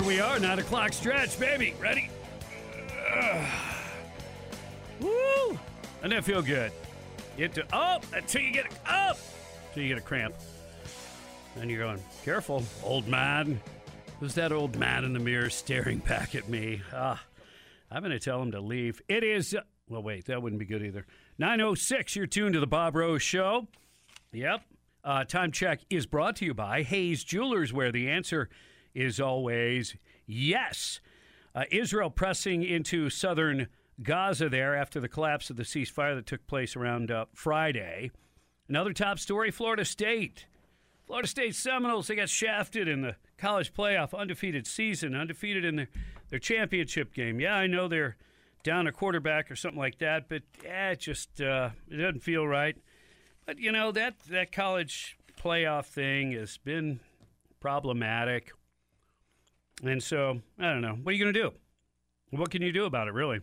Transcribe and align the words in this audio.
here 0.00 0.08
we 0.08 0.20
are, 0.20 0.38
nine 0.38 0.58
o'clock 0.58 0.92
stretch, 0.94 1.38
baby. 1.38 1.74
Ready? 1.78 2.08
Ugh. 3.14 3.46
Woo! 5.00 5.58
Doesn't 5.96 6.10
that 6.10 6.24
feel 6.24 6.40
good? 6.40 6.72
Get 7.36 7.54
to 7.54 7.74
up 7.74 8.04
until 8.14 8.40
you 8.40 8.52
get 8.52 8.66
up 8.86 9.18
until 9.68 9.82
you 9.82 9.88
get 9.90 9.98
a 9.98 10.02
cramp. 10.02 10.34
Then 11.54 11.68
you're 11.68 11.80
going, 11.80 12.02
careful, 12.24 12.64
old 12.82 13.08
man. 13.08 13.60
Who's 14.20 14.34
that 14.34 14.52
old 14.52 14.76
man 14.76 15.04
in 15.04 15.12
the 15.12 15.18
mirror 15.18 15.50
staring 15.50 15.98
back 15.98 16.34
at 16.34 16.48
me? 16.48 16.80
Ah, 16.94 17.22
I'm 17.90 18.02
going 18.02 18.12
to 18.12 18.20
tell 18.20 18.40
him 18.40 18.52
to 18.52 18.60
leave. 18.60 19.02
It 19.08 19.22
is. 19.22 19.54
Uh, 19.54 19.60
well, 19.88 20.02
wait, 20.02 20.26
that 20.26 20.40
wouldn't 20.40 20.60
be 20.60 20.66
good 20.66 20.82
either. 20.82 21.04
906, 21.38 22.16
you're 22.16 22.26
tuned 22.26 22.54
to 22.54 22.60
the 22.60 22.66
Bob 22.66 22.96
Rose 22.96 23.22
Show. 23.22 23.66
Yep. 24.32 24.62
Uh, 25.02 25.24
time 25.24 25.50
check 25.50 25.80
is 25.90 26.06
brought 26.06 26.36
to 26.36 26.44
you 26.44 26.54
by 26.54 26.82
Hayes 26.82 27.24
Jewelers, 27.24 27.72
where 27.72 27.90
the 27.90 28.08
answer 28.08 28.48
is 28.94 29.20
always 29.20 29.96
yes. 30.26 31.00
Uh, 31.54 31.64
Israel 31.70 32.10
pressing 32.10 32.62
into 32.62 33.10
southern 33.10 33.68
Gaza 34.02 34.48
there 34.48 34.76
after 34.76 35.00
the 35.00 35.08
collapse 35.08 35.50
of 35.50 35.56
the 35.56 35.62
ceasefire 35.62 36.14
that 36.14 36.26
took 36.26 36.46
place 36.46 36.76
around 36.76 37.10
uh, 37.10 37.26
Friday. 37.34 38.10
Another 38.68 38.92
top 38.92 39.18
story 39.18 39.50
Florida 39.50 39.84
State. 39.84 40.46
Florida 41.04 41.26
State 41.28 41.56
Seminoles, 41.56 42.06
they 42.06 42.14
got 42.14 42.28
shafted 42.28 42.86
in 42.86 43.02
the 43.02 43.16
college 43.36 43.74
playoff, 43.74 44.16
undefeated 44.16 44.66
season, 44.66 45.14
undefeated 45.14 45.64
in 45.64 45.76
their, 45.76 45.88
their 46.28 46.38
championship 46.38 47.12
game. 47.12 47.40
Yeah, 47.40 47.54
I 47.54 47.66
know 47.66 47.88
they're 47.88 48.16
down 48.62 48.86
a 48.86 48.92
quarterback 48.92 49.50
or 49.50 49.56
something 49.56 49.78
like 49.78 49.98
that, 49.98 50.28
but 50.28 50.42
yeah, 50.62 50.90
it 50.90 51.00
just 51.00 51.40
uh, 51.40 51.70
it 51.90 51.96
doesn't 51.96 52.22
feel 52.22 52.46
right. 52.46 52.76
But 53.44 53.58
you 53.58 53.72
know 53.72 53.90
that 53.92 54.20
that 54.30 54.52
college 54.52 55.18
playoff 55.42 55.86
thing 55.86 56.32
has 56.32 56.58
been 56.58 57.00
problematic, 57.60 58.52
and 59.82 60.02
so 60.02 60.40
I 60.58 60.72
don't 60.72 60.82
know. 60.82 60.98
What 61.02 61.10
are 61.10 61.16
you 61.16 61.24
going 61.24 61.34
to 61.34 61.40
do? 61.40 61.52
What 62.30 62.50
can 62.50 62.62
you 62.62 62.72
do 62.72 62.84
about 62.84 63.08
it, 63.08 63.14
really? 63.14 63.40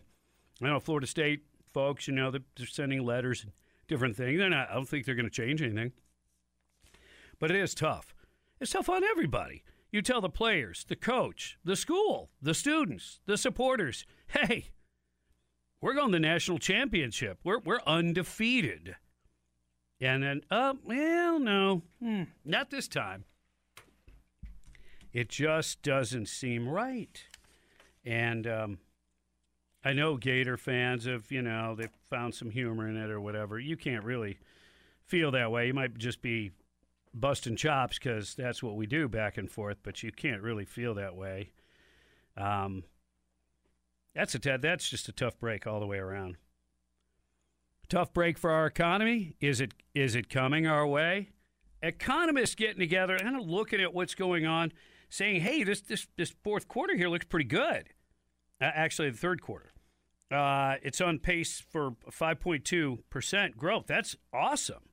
I 0.62 0.66
know 0.66 0.80
Florida 0.80 1.06
State 1.06 1.42
folks. 1.72 2.08
You 2.08 2.14
know 2.14 2.30
they're 2.30 2.66
sending 2.66 3.04
letters 3.04 3.42
and 3.42 3.52
different 3.86 4.16
things. 4.16 4.38
They're 4.38 4.50
not. 4.50 4.70
I 4.70 4.74
don't 4.74 4.88
think 4.88 5.04
they're 5.04 5.14
going 5.14 5.28
to 5.28 5.30
change 5.30 5.62
anything. 5.62 5.92
But 7.38 7.50
it 7.50 7.56
is 7.56 7.74
tough. 7.74 8.14
It's 8.60 8.72
tough 8.72 8.88
on 8.88 9.04
everybody. 9.04 9.62
You 9.90 10.02
tell 10.02 10.20
the 10.20 10.28
players, 10.28 10.84
the 10.88 10.96
coach, 10.96 11.58
the 11.64 11.76
school, 11.76 12.30
the 12.42 12.54
students, 12.54 13.20
the 13.26 13.38
supporters, 13.38 14.04
hey, 14.28 14.70
we're 15.80 15.94
going 15.94 16.08
to 16.08 16.16
the 16.16 16.20
national 16.20 16.58
championship. 16.58 17.38
We're, 17.44 17.60
we're 17.60 17.80
undefeated. 17.86 18.96
And 20.00 20.22
then, 20.22 20.40
uh, 20.50 20.74
well, 20.84 21.38
no, 21.38 21.82
hmm, 22.00 22.24
not 22.44 22.70
this 22.70 22.88
time. 22.88 23.24
It 25.18 25.28
just 25.28 25.82
doesn't 25.82 26.28
seem 26.28 26.68
right. 26.68 27.20
And 28.04 28.46
um, 28.46 28.78
I 29.84 29.92
know 29.92 30.16
Gator 30.16 30.56
fans 30.56 31.06
have, 31.06 31.32
you 31.32 31.42
know, 31.42 31.74
they've 31.74 31.90
found 32.08 32.36
some 32.36 32.50
humor 32.50 32.88
in 32.88 32.96
it 32.96 33.10
or 33.10 33.20
whatever. 33.20 33.58
You 33.58 33.76
can't 33.76 34.04
really 34.04 34.38
feel 35.06 35.32
that 35.32 35.50
way. 35.50 35.66
You 35.66 35.74
might 35.74 35.98
just 35.98 36.22
be 36.22 36.52
busting 37.12 37.56
chops 37.56 37.98
because 37.98 38.36
that's 38.36 38.62
what 38.62 38.76
we 38.76 38.86
do 38.86 39.08
back 39.08 39.36
and 39.36 39.50
forth, 39.50 39.78
but 39.82 40.04
you 40.04 40.12
can't 40.12 40.40
really 40.40 40.64
feel 40.64 40.94
that 40.94 41.16
way. 41.16 41.50
Um, 42.36 42.84
that's 44.14 44.36
a 44.36 44.38
t- 44.38 44.56
that's 44.56 44.88
just 44.88 45.08
a 45.08 45.12
tough 45.12 45.36
break 45.40 45.66
all 45.66 45.80
the 45.80 45.86
way 45.86 45.98
around. 45.98 46.36
Tough 47.88 48.14
break 48.14 48.38
for 48.38 48.52
our 48.52 48.66
economy. 48.66 49.34
Is 49.40 49.60
it 49.60 49.74
is 49.96 50.14
it 50.14 50.30
coming 50.30 50.68
our 50.68 50.86
way? 50.86 51.30
Economists 51.82 52.54
getting 52.54 52.78
together 52.78 53.16
and 53.16 53.40
looking 53.40 53.80
at 53.80 53.92
what's 53.92 54.14
going 54.14 54.46
on, 54.46 54.72
saying, 55.08 55.40
"Hey, 55.42 55.64
this 55.64 55.80
this 55.80 56.06
this 56.16 56.34
fourth 56.42 56.68
quarter 56.68 56.96
here 56.96 57.08
looks 57.08 57.26
pretty 57.26 57.48
good." 57.48 57.90
Uh, 58.60 58.70
actually, 58.74 59.10
the 59.10 59.16
third 59.16 59.40
quarter, 59.40 59.72
uh, 60.30 60.76
it's 60.82 61.00
on 61.00 61.18
pace 61.18 61.60
for 61.60 61.92
5.2 62.10 62.98
percent 63.10 63.56
growth. 63.56 63.86
That's 63.86 64.16
awesome 64.32 64.88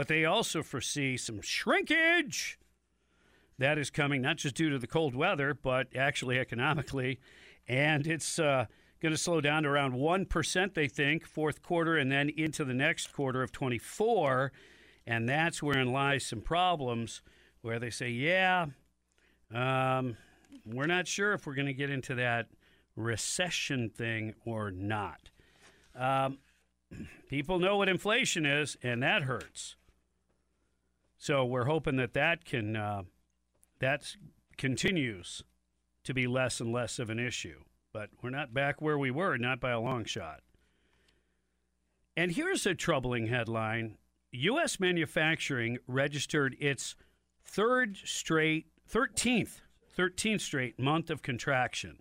but 0.00 0.08
they 0.08 0.24
also 0.24 0.62
foresee 0.62 1.16
some 1.16 1.42
shrinkage 1.42 2.58
that 3.58 3.76
is 3.76 3.90
coming, 3.90 4.22
not 4.22 4.38
just 4.38 4.54
due 4.54 4.70
to 4.70 4.78
the 4.78 4.86
cold 4.86 5.14
weather, 5.14 5.52
but 5.52 5.94
actually 5.94 6.38
economically. 6.38 7.20
And 7.68 8.06
it's 8.06 8.38
uh, 8.38 8.64
going 9.02 9.12
to 9.12 9.18
slow 9.18 9.42
down 9.42 9.64
to 9.64 9.68
around 9.68 9.92
1%, 9.92 10.74
they 10.74 10.88
think, 10.88 11.26
fourth 11.26 11.62
quarter, 11.62 11.98
and 11.98 12.10
then 12.10 12.30
into 12.30 12.64
the 12.64 12.72
next 12.72 13.12
quarter 13.12 13.42
of 13.42 13.52
24. 13.52 14.52
And 15.06 15.28
that's 15.28 15.62
wherein 15.62 15.92
lies 15.92 16.24
some 16.24 16.40
problems 16.40 17.20
where 17.62 17.78
they 17.78 17.90
say, 17.90 18.10
yeah, 18.10 18.66
um, 19.54 20.16
we're 20.64 20.86
not 20.86 21.06
sure 21.06 21.32
if 21.32 21.46
we're 21.46 21.54
going 21.54 21.66
to 21.66 21.74
get 21.74 21.90
into 21.90 22.14
that 22.16 22.48
recession 22.96 23.90
thing 23.90 24.34
or 24.44 24.70
not. 24.70 25.30
Um, 25.94 26.38
people 27.28 27.58
know 27.58 27.76
what 27.76 27.88
inflation 27.88 28.46
is, 28.46 28.76
and 28.82 29.02
that 29.02 29.22
hurts. 29.22 29.76
So 31.18 31.44
we're 31.44 31.64
hoping 31.64 31.96
that 31.96 32.14
that 32.14 32.44
can 32.44 32.76
uh, 32.76 33.02
that 33.78 34.16
continues 34.56 35.42
to 36.04 36.14
be 36.14 36.26
less 36.26 36.60
and 36.60 36.72
less 36.72 36.98
of 36.98 37.10
an 37.10 37.18
issue. 37.18 37.60
But 37.92 38.10
we're 38.22 38.30
not 38.30 38.54
back 38.54 38.80
where 38.80 38.98
we 38.98 39.10
were, 39.10 39.36
not 39.36 39.60
by 39.60 39.70
a 39.70 39.80
long 39.80 40.04
shot. 40.04 40.40
And 42.16 42.32
here's 42.32 42.64
a 42.64 42.74
troubling 42.74 43.26
headline: 43.26 43.98
U.S. 44.32 44.80
manufacturing 44.80 45.78
registered 45.86 46.56
its 46.58 46.94
third 47.50 47.98
straight, 48.04 48.66
thirteenth, 48.86 49.60
thirteenth 49.88 50.40
straight 50.40 50.78
month 50.78 51.10
of 51.10 51.22
contraction. 51.22 51.98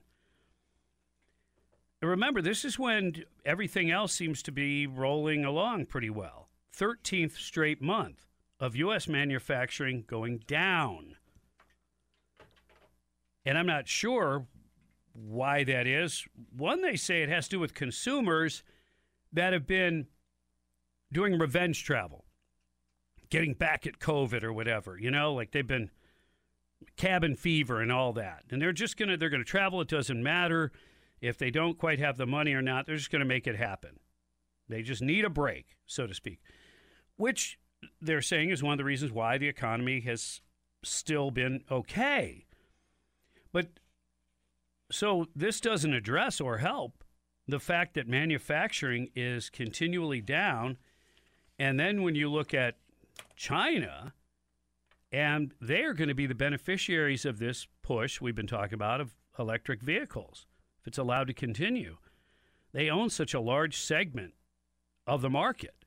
And 2.02 2.10
Remember, 2.10 2.42
this 2.42 2.64
is 2.64 2.80
when 2.80 3.24
everything 3.46 3.92
else 3.92 4.14
seems 4.14 4.42
to 4.44 4.52
be 4.52 4.88
rolling 4.88 5.44
along 5.44 5.88
pretty 5.88 6.10
well. 6.10 6.50
13th 6.78 7.36
straight 7.38 7.82
month 7.82 8.26
of 8.60 8.76
U.S. 8.76 9.08
manufacturing 9.08 10.06
going 10.08 10.44
down. 10.48 11.16
And 13.46 13.58
I'm 13.58 13.68
not 13.68 13.88
sure 13.88 14.46
why 15.14 15.64
that 15.66 15.88
is. 15.88 16.26
One, 16.56 16.82
they 16.82 16.96
say 16.96 17.22
it 17.22 17.30
has 17.30 17.46
to 17.46 17.58
do 17.58 17.60
with 17.60 17.74
consumers 17.74 18.64
that 19.34 19.52
have 19.52 19.68
been 19.68 20.08
doing 21.12 21.38
revenge 21.38 21.84
travel, 21.84 22.26
getting 23.30 23.54
back 23.54 23.86
at 23.86 24.00
COVID 24.00 24.44
or 24.44 24.54
whatever, 24.54 24.98
you 24.98 25.12
know, 25.12 25.34
like 25.34 25.52
they've 25.52 25.68
been 25.68 25.90
cabin 26.98 27.36
fever 27.36 27.82
and 27.82 27.92
all 27.92 28.14
that. 28.14 28.44
And 28.50 28.62
they're 28.62 28.72
just 28.72 28.98
going 28.98 29.10
to 29.10 29.18
they're 29.18 29.30
going 29.30 29.44
to 29.44 29.50
travel, 29.50 29.82
it 29.82 29.88
doesn't 29.88 30.22
matter 30.22 30.72
if 31.22 31.38
they 31.38 31.52
don't 31.52 31.78
quite 31.78 32.00
have 32.00 32.18
the 32.18 32.26
money 32.26 32.54
or 32.54 32.62
not. 32.62 32.86
They're 32.86 32.96
just 32.96 33.12
going 33.12 33.20
to 33.20 33.26
make 33.26 33.48
it 33.48 33.56
happen. 33.56 34.00
They 34.68 34.82
just 34.82 35.02
need 35.02 35.26
a 35.26 35.30
break, 35.30 35.78
so 35.86 36.08
to 36.08 36.14
speak. 36.14 36.40
Which 37.18 37.60
they're 38.02 38.22
saying 38.22 38.50
is 38.50 38.64
one 38.64 38.74
of 38.74 38.78
the 38.78 38.84
reasons 38.86 39.12
why 39.12 39.38
the 39.38 39.48
economy 39.48 40.02
has 40.02 40.42
still 40.84 41.32
been 41.32 41.64
okay. 41.72 42.46
But 43.52 43.80
so 44.92 45.26
this 45.36 45.60
doesn't 45.60 45.94
address 45.94 46.40
or 46.40 46.58
help 46.58 47.04
the 47.48 47.60
fact 47.60 47.96
that 47.96 48.08
manufacturing 48.08 49.10
is 49.16 49.50
continually 49.50 50.22
down. 50.22 50.78
And 51.58 51.80
then 51.80 52.04
when 52.04 52.16
you 52.16 52.30
look 52.30 52.54
at 52.54 52.76
China, 53.36 54.14
and 55.12 55.54
they 55.62 55.84
are 55.84 55.94
going 55.94 56.08
to 56.08 56.16
be 56.16 56.28
the 56.28 56.36
beneficiaries 56.36 57.26
of 57.26 57.40
this 57.40 57.68
push 57.82 58.22
we've 58.22 58.36
been 58.36 58.48
talking 58.48 58.74
about 58.76 59.02
of 59.02 59.16
electric 59.38 59.82
vehicles, 59.82 60.46
if 60.82 60.88
it's 60.88 60.98
allowed 60.98 61.28
to 61.28 61.34
continue. 61.34 61.98
They 62.74 62.90
own 62.90 63.10
such 63.10 63.34
a 63.34 63.40
large 63.40 63.78
segment 63.78 64.34
of 65.08 65.22
the 65.22 65.30
market 65.30 65.86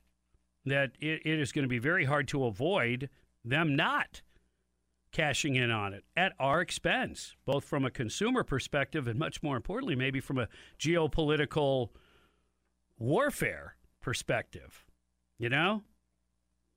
that 0.65 0.91
it, 0.99 1.21
it 1.25 1.39
is 1.39 1.51
going 1.51 1.63
to 1.63 1.69
be 1.69 1.79
very 1.79 2.05
hard 2.05 2.27
to 2.29 2.45
avoid 2.45 3.09
them 3.45 3.75
not 3.75 4.21
cashing 5.11 5.55
in 5.55 5.71
on 5.71 5.93
it 5.93 6.03
at 6.17 6.33
our 6.39 6.59
expense, 6.59 7.35
both 7.45 7.63
from 7.63 7.85
a 7.85 7.91
consumer 7.91 8.43
perspective 8.43 9.07
and 9.07 9.19
much 9.19 9.43
more 9.43 9.55
importantly, 9.55 9.95
maybe 9.95 10.19
from 10.19 10.39
a 10.39 10.47
geopolitical 10.79 11.89
warfare 12.97 13.75
perspective. 14.01 14.85
You 15.37 15.49
know, 15.49 15.83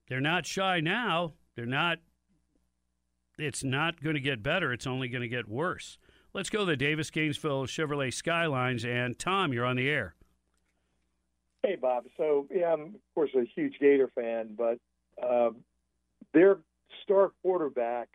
they're 0.07 0.21
not 0.21 0.45
shy 0.45 0.79
now. 0.79 1.33
They're 1.55 1.65
not. 1.65 1.99
It's 3.37 3.63
not 3.63 4.01
going 4.01 4.15
to 4.15 4.21
get 4.21 4.41
better. 4.41 4.73
It's 4.73 4.87
only 4.87 5.09
going 5.09 5.21
to 5.21 5.27
get 5.27 5.47
worse. 5.47 5.97
Let's 6.33 6.49
go 6.49 6.59
to 6.59 6.65
the 6.65 6.77
Davis 6.77 7.09
Gainesville 7.11 7.65
Chevrolet 7.65 8.13
Skylines. 8.13 8.83
And 8.83 9.17
Tom, 9.17 9.53
you're 9.53 9.65
on 9.65 9.75
the 9.75 9.89
air. 9.89 10.15
Hey, 11.63 11.75
Bob. 11.75 12.05
So, 12.17 12.47
yeah, 12.53 12.73
I'm, 12.73 12.81
of 12.81 13.13
course, 13.13 13.31
a 13.35 13.43
huge 13.55 13.75
Gator 13.79 14.09
fan, 14.15 14.55
but 14.57 14.79
uh, 15.21 15.49
their 16.33 16.57
star 17.03 17.31
quarterback, 17.41 18.07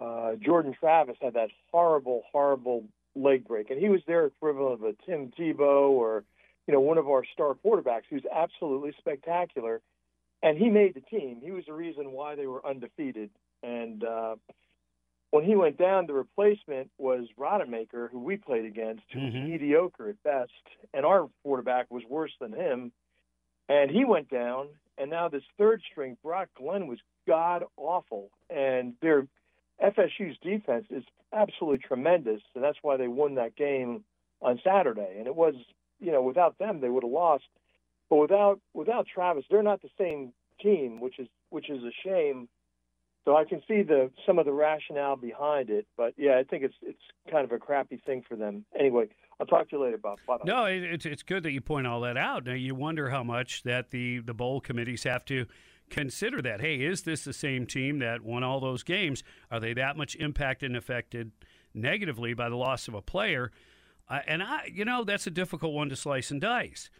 uh, 0.00 0.32
Jordan 0.36 0.74
Travis, 0.78 1.16
had 1.20 1.34
that 1.34 1.50
horrible, 1.72 2.22
horrible 2.30 2.84
leg 3.16 3.46
break. 3.46 3.70
And 3.70 3.80
he 3.80 3.88
was 3.88 4.00
their 4.06 4.26
equivalent 4.26 4.74
of 4.74 4.82
a 4.82 4.94
Tim 5.06 5.32
Tebow 5.38 5.90
or, 5.90 6.24
you 6.66 6.74
know, 6.74 6.80
one 6.80 6.98
of 6.98 7.08
our 7.08 7.24
star 7.32 7.54
quarterbacks 7.54 8.02
who's 8.10 8.24
absolutely 8.32 8.92
spectacular 8.98 9.80
and 10.42 10.56
he 10.58 10.68
made 10.70 10.94
the 10.94 11.00
team. 11.00 11.40
He 11.42 11.50
was 11.50 11.64
the 11.66 11.72
reason 11.72 12.12
why 12.12 12.34
they 12.34 12.46
were 12.46 12.64
undefeated. 12.66 13.30
And 13.62 14.02
uh, 14.04 14.36
when 15.30 15.44
he 15.44 15.54
went 15.54 15.76
down, 15.78 16.06
the 16.06 16.14
replacement 16.14 16.90
was 16.98 17.26
Rodemaker, 17.38 18.10
who 18.10 18.18
we 18.20 18.36
played 18.36 18.64
against, 18.64 19.02
who 19.12 19.20
was 19.20 19.34
Mhm. 19.34 19.48
mediocre 19.50 20.08
at 20.08 20.22
best, 20.22 20.52
and 20.94 21.04
our 21.04 21.28
quarterback 21.42 21.86
was 21.90 22.04
worse 22.08 22.32
than 22.40 22.52
him. 22.52 22.92
And 23.68 23.90
he 23.90 24.04
went 24.04 24.28
down, 24.28 24.68
and 24.98 25.10
now 25.10 25.28
this 25.28 25.44
third 25.56 25.82
string, 25.82 26.16
Brock 26.22 26.48
Glenn, 26.54 26.86
was 26.88 26.98
god 27.26 27.64
awful. 27.76 28.30
And 28.48 28.94
their 29.00 29.28
FSU's 29.78 30.36
defense 30.38 30.86
is 30.90 31.04
absolutely 31.32 31.78
tremendous, 31.78 32.42
and 32.54 32.64
that's 32.64 32.78
why 32.82 32.96
they 32.96 33.08
won 33.08 33.36
that 33.36 33.54
game 33.54 34.04
on 34.42 34.58
Saturday. 34.64 35.16
And 35.18 35.26
it 35.26 35.36
was, 35.36 35.54
you 36.00 36.10
know, 36.10 36.22
without 36.22 36.58
them, 36.58 36.80
they 36.80 36.88
would 36.88 37.04
have 37.04 37.12
lost. 37.12 37.44
But 38.10 38.16
without 38.16 38.60
without 38.74 39.06
Travis, 39.06 39.44
they're 39.50 39.62
not 39.62 39.80
the 39.80 39.88
same 39.96 40.32
team, 40.60 41.00
which 41.00 41.18
is 41.18 41.28
which 41.48 41.70
is 41.70 41.82
a 41.84 41.92
shame. 42.04 42.48
So 43.24 43.36
I 43.36 43.44
can 43.44 43.62
see 43.68 43.82
the 43.82 44.10
some 44.26 44.38
of 44.38 44.46
the 44.46 44.52
rationale 44.52 45.16
behind 45.16 45.70
it, 45.70 45.86
but 45.96 46.14
yeah, 46.16 46.38
I 46.38 46.42
think 46.42 46.64
it's 46.64 46.74
it's 46.82 47.02
kind 47.30 47.44
of 47.44 47.52
a 47.52 47.58
crappy 47.58 48.02
thing 48.04 48.24
for 48.28 48.34
them. 48.34 48.64
Anyway, 48.78 49.08
I'll 49.38 49.46
talk 49.46 49.70
to 49.70 49.76
you 49.76 49.84
later, 49.84 49.98
Bob. 49.98 50.18
Bye. 50.26 50.38
No, 50.44 50.64
it, 50.64 50.82
it's 50.82 51.06
it's 51.06 51.22
good 51.22 51.44
that 51.44 51.52
you 51.52 51.60
point 51.60 51.86
all 51.86 52.00
that 52.00 52.16
out. 52.16 52.46
Now 52.46 52.54
you 52.54 52.74
wonder 52.74 53.10
how 53.10 53.22
much 53.22 53.62
that 53.62 53.90
the 53.90 54.18
the 54.18 54.34
bowl 54.34 54.60
committees 54.60 55.04
have 55.04 55.24
to 55.26 55.46
consider 55.90 56.42
that. 56.42 56.60
Hey, 56.60 56.76
is 56.76 57.02
this 57.02 57.22
the 57.24 57.32
same 57.32 57.66
team 57.66 57.98
that 58.00 58.22
won 58.22 58.42
all 58.42 58.58
those 58.58 58.82
games? 58.82 59.22
Are 59.50 59.60
they 59.60 59.74
that 59.74 59.96
much 59.96 60.16
impacted 60.16 60.70
and 60.70 60.76
affected 60.76 61.30
negatively 61.74 62.34
by 62.34 62.48
the 62.48 62.56
loss 62.56 62.88
of 62.88 62.94
a 62.94 63.02
player? 63.02 63.52
Uh, 64.08 64.20
and 64.26 64.42
I, 64.42 64.70
you 64.72 64.84
know, 64.84 65.04
that's 65.04 65.26
a 65.26 65.30
difficult 65.30 65.74
one 65.74 65.88
to 65.90 65.96
slice 65.96 66.30
and 66.30 66.40
dice. 66.40 66.90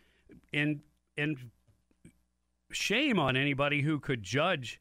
And 0.53 0.81
and 1.21 1.37
shame 2.73 3.19
on 3.19 3.37
anybody 3.37 3.83
who 3.83 3.99
could 3.99 4.23
judge 4.23 4.81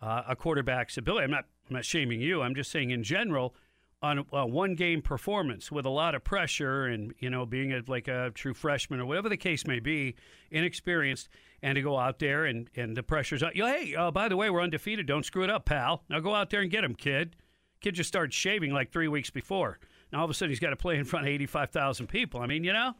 uh, 0.00 0.22
a 0.28 0.36
quarterback's 0.36 0.96
ability. 0.96 1.24
I'm 1.24 1.30
not 1.30 1.46
I'm 1.68 1.74
not 1.74 1.84
shaming 1.84 2.20
you. 2.20 2.42
I'm 2.42 2.54
just 2.54 2.70
saying 2.70 2.90
in 2.90 3.02
general 3.02 3.54
on 4.02 4.24
a 4.32 4.46
one 4.46 4.74
game 4.74 5.00
performance 5.00 5.72
with 5.72 5.86
a 5.86 5.90
lot 5.90 6.14
of 6.14 6.22
pressure 6.22 6.84
and 6.86 7.14
you 7.18 7.30
know 7.30 7.46
being 7.46 7.72
a, 7.72 7.82
like 7.86 8.08
a 8.08 8.30
true 8.34 8.54
freshman 8.54 9.00
or 9.00 9.06
whatever 9.06 9.28
the 9.28 9.36
case 9.36 9.66
may 9.66 9.80
be, 9.80 10.14
inexperienced, 10.50 11.28
and 11.62 11.76
to 11.76 11.82
go 11.82 11.98
out 11.98 12.18
there 12.18 12.44
and 12.44 12.70
and 12.76 12.96
the 12.96 13.02
pressure's 13.02 13.42
on. 13.42 13.52
You 13.54 13.66
hey, 13.66 13.94
uh, 13.94 14.10
by 14.10 14.28
the 14.28 14.36
way, 14.36 14.50
we're 14.50 14.62
undefeated. 14.62 15.06
Don't 15.06 15.24
screw 15.24 15.44
it 15.44 15.50
up, 15.50 15.64
pal. 15.64 16.02
Now 16.08 16.20
go 16.20 16.34
out 16.34 16.50
there 16.50 16.60
and 16.60 16.70
get 16.70 16.84
him, 16.84 16.94
kid. 16.94 17.36
Kid 17.80 17.94
just 17.94 18.08
started 18.08 18.32
shaving 18.32 18.72
like 18.72 18.90
three 18.90 19.08
weeks 19.08 19.30
before. 19.30 19.78
Now 20.12 20.18
all 20.18 20.24
of 20.24 20.30
a 20.30 20.34
sudden 20.34 20.50
he's 20.50 20.60
got 20.60 20.70
to 20.70 20.76
play 20.76 20.96
in 20.96 21.04
front 21.04 21.26
of 21.26 21.32
eighty 21.32 21.46
five 21.46 21.70
thousand 21.70 22.08
people. 22.08 22.40
I 22.40 22.46
mean, 22.46 22.64
you 22.64 22.72
know, 22.72 22.94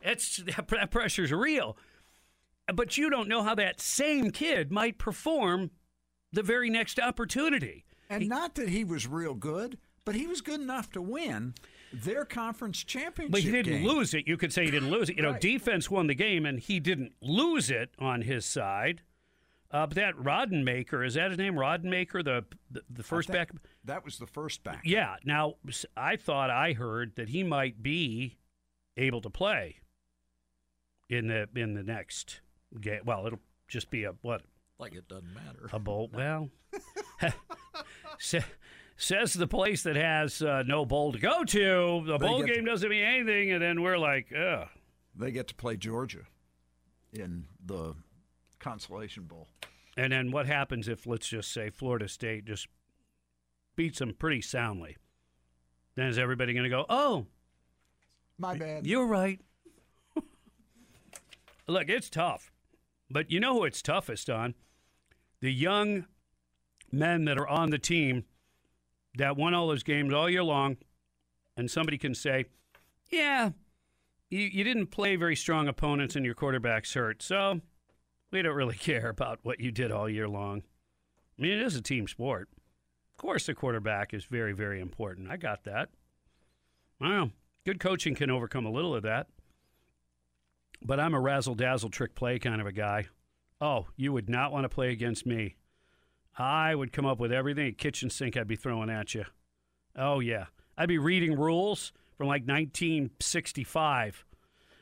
it's 0.00 0.36
that 0.70 0.90
pressure's 0.90 1.32
real. 1.32 1.76
But 2.72 2.96
you 2.96 3.10
don't 3.10 3.28
know 3.28 3.42
how 3.42 3.54
that 3.54 3.80
same 3.80 4.30
kid 4.30 4.70
might 4.70 4.98
perform 4.98 5.70
the 6.32 6.42
very 6.42 6.70
next 6.70 6.98
opportunity. 7.00 7.84
And 8.10 8.28
not 8.28 8.54
that 8.56 8.68
he 8.68 8.84
was 8.84 9.06
real 9.06 9.34
good, 9.34 9.78
but 10.04 10.14
he 10.14 10.26
was 10.26 10.40
good 10.40 10.60
enough 10.60 10.90
to 10.92 11.02
win 11.02 11.54
their 11.92 12.24
conference 12.24 12.82
championship. 12.84 13.32
But 13.32 13.40
he 13.42 13.50
didn't 13.50 13.72
game. 13.72 13.86
lose 13.86 14.14
it. 14.14 14.26
You 14.26 14.36
could 14.36 14.52
say 14.52 14.64
he 14.64 14.70
didn't 14.70 14.90
lose 14.90 15.08
it. 15.10 15.16
You 15.16 15.22
know, 15.22 15.38
defense 15.38 15.90
won 15.90 16.06
the 16.06 16.14
game, 16.14 16.46
and 16.46 16.58
he 16.58 16.80
didn't 16.80 17.12
lose 17.20 17.70
it 17.70 17.90
on 17.98 18.22
his 18.22 18.44
side. 18.44 19.02
Uh, 19.70 19.86
but 19.86 19.96
that 19.96 20.16
Roddenmaker 20.16 21.06
is 21.06 21.14
that 21.14 21.30
his 21.30 21.38
name? 21.38 21.54
Roddenmaker, 21.54 22.24
the 22.24 22.44
the, 22.70 22.82
the 22.88 23.02
first 23.02 23.30
back. 23.30 23.50
That 23.84 24.04
was 24.04 24.18
the 24.18 24.26
first 24.26 24.64
back. 24.64 24.80
Yeah. 24.84 25.16
Now 25.24 25.56
I 25.96 26.16
thought 26.16 26.48
I 26.50 26.72
heard 26.72 27.16
that 27.16 27.28
he 27.28 27.42
might 27.42 27.82
be 27.82 28.38
able 28.96 29.20
to 29.20 29.30
play 29.30 29.76
in 31.10 31.28
the 31.28 31.48
in 31.54 31.74
the 31.74 31.82
next 31.82 32.40
game. 32.80 33.00
Well, 33.04 33.26
it'll 33.26 33.40
just 33.68 33.90
be 33.90 34.04
a 34.04 34.12
what 34.22 34.42
Like 34.78 34.94
it 34.94 35.08
doesn't 35.08 35.32
matter. 35.34 35.68
a 35.72 35.78
bowl. 35.78 36.10
Well, 36.12 36.48
sa- 38.18 38.38
says 38.96 39.32
the 39.34 39.46
place 39.46 39.82
that 39.84 39.96
has 39.96 40.42
uh, 40.42 40.62
no 40.66 40.84
bowl 40.84 41.12
to 41.12 41.18
go 41.18 41.44
to. 41.44 42.02
The 42.06 42.18
They 42.18 42.26
bowl 42.26 42.42
get- 42.42 42.54
game 42.56 42.64
doesn't 42.64 42.88
mean 42.88 43.04
anything, 43.04 43.52
and 43.52 43.62
then 43.62 43.82
we're 43.82 43.98
like, 43.98 44.32
ugh. 44.32 44.68
They 45.16 45.30
get 45.32 45.48
to 45.48 45.54
play 45.54 45.76
Georgia 45.76 46.26
in 47.12 47.46
the 47.64 47.94
Consolation 48.60 49.24
Bowl. 49.24 49.48
And 49.96 50.12
then 50.12 50.30
what 50.30 50.46
happens 50.46 50.86
if, 50.86 51.06
let's 51.08 51.26
just 51.28 51.50
say, 51.52 51.70
Florida 51.70 52.06
State 52.06 52.44
just 52.44 52.68
beats 53.74 53.98
them 53.98 54.14
pretty 54.16 54.40
soundly? 54.42 54.96
Then 55.96 56.06
is 56.06 56.18
everybody 56.18 56.52
going 56.52 56.62
to 56.64 56.70
go, 56.70 56.86
oh, 56.88 57.26
My 58.38 58.56
bad. 58.56 58.86
you're 58.86 59.06
right? 59.08 59.40
Look, 61.66 61.88
it's 61.88 62.08
tough. 62.08 62.52
But 63.10 63.30
you 63.30 63.40
know 63.40 63.54
who 63.54 63.64
it's 63.64 63.82
toughest 63.82 64.28
on? 64.28 64.54
The 65.40 65.52
young 65.52 66.06
men 66.92 67.24
that 67.26 67.38
are 67.38 67.48
on 67.48 67.70
the 67.70 67.78
team 67.78 68.24
that 69.16 69.36
won 69.36 69.54
all 69.54 69.68
those 69.68 69.82
games 69.82 70.12
all 70.12 70.28
year 70.28 70.42
long. 70.42 70.76
And 71.56 71.70
somebody 71.70 71.98
can 71.98 72.14
say, 72.14 72.46
yeah, 73.10 73.50
you, 74.30 74.40
you 74.40 74.64
didn't 74.64 74.88
play 74.88 75.16
very 75.16 75.36
strong 75.36 75.68
opponents 75.68 76.16
and 76.16 76.24
your 76.24 76.34
quarterback's 76.34 76.94
hurt. 76.94 77.22
So 77.22 77.60
we 78.30 78.42
don't 78.42 78.54
really 78.54 78.76
care 78.78 79.08
about 79.08 79.40
what 79.42 79.60
you 79.60 79.70
did 79.70 79.90
all 79.90 80.08
year 80.08 80.28
long. 80.28 80.62
I 81.38 81.42
mean, 81.42 81.52
it 81.52 81.62
is 81.62 81.76
a 81.76 81.82
team 81.82 82.06
sport. 82.08 82.48
Of 83.18 83.22
course, 83.22 83.46
the 83.46 83.54
quarterback 83.54 84.14
is 84.14 84.24
very, 84.24 84.52
very 84.52 84.80
important. 84.80 85.30
I 85.30 85.36
got 85.36 85.64
that. 85.64 85.88
Wow. 87.00 87.30
Good 87.64 87.80
coaching 87.80 88.14
can 88.14 88.30
overcome 88.30 88.66
a 88.66 88.70
little 88.70 88.94
of 88.94 89.02
that. 89.02 89.28
But 90.82 91.00
I'm 91.00 91.14
a 91.14 91.20
razzle 91.20 91.54
dazzle 91.54 91.90
trick 91.90 92.14
play 92.14 92.38
kind 92.38 92.60
of 92.60 92.66
a 92.66 92.72
guy. 92.72 93.06
Oh, 93.60 93.86
you 93.96 94.12
would 94.12 94.28
not 94.30 94.52
want 94.52 94.64
to 94.64 94.68
play 94.68 94.90
against 94.90 95.26
me. 95.26 95.56
I 96.38 96.74
would 96.74 96.92
come 96.92 97.04
up 97.06 97.18
with 97.18 97.32
everything 97.32 97.66
a 97.66 97.72
kitchen 97.72 98.10
sink 98.10 98.36
I'd 98.36 98.46
be 98.46 98.54
throwing 98.56 98.90
at 98.90 99.14
you. 99.14 99.24
Oh, 99.96 100.20
yeah. 100.20 100.46
I'd 100.76 100.88
be 100.88 100.98
reading 100.98 101.36
rules 101.36 101.92
from 102.16 102.28
like 102.28 102.42
1965. 102.46 104.24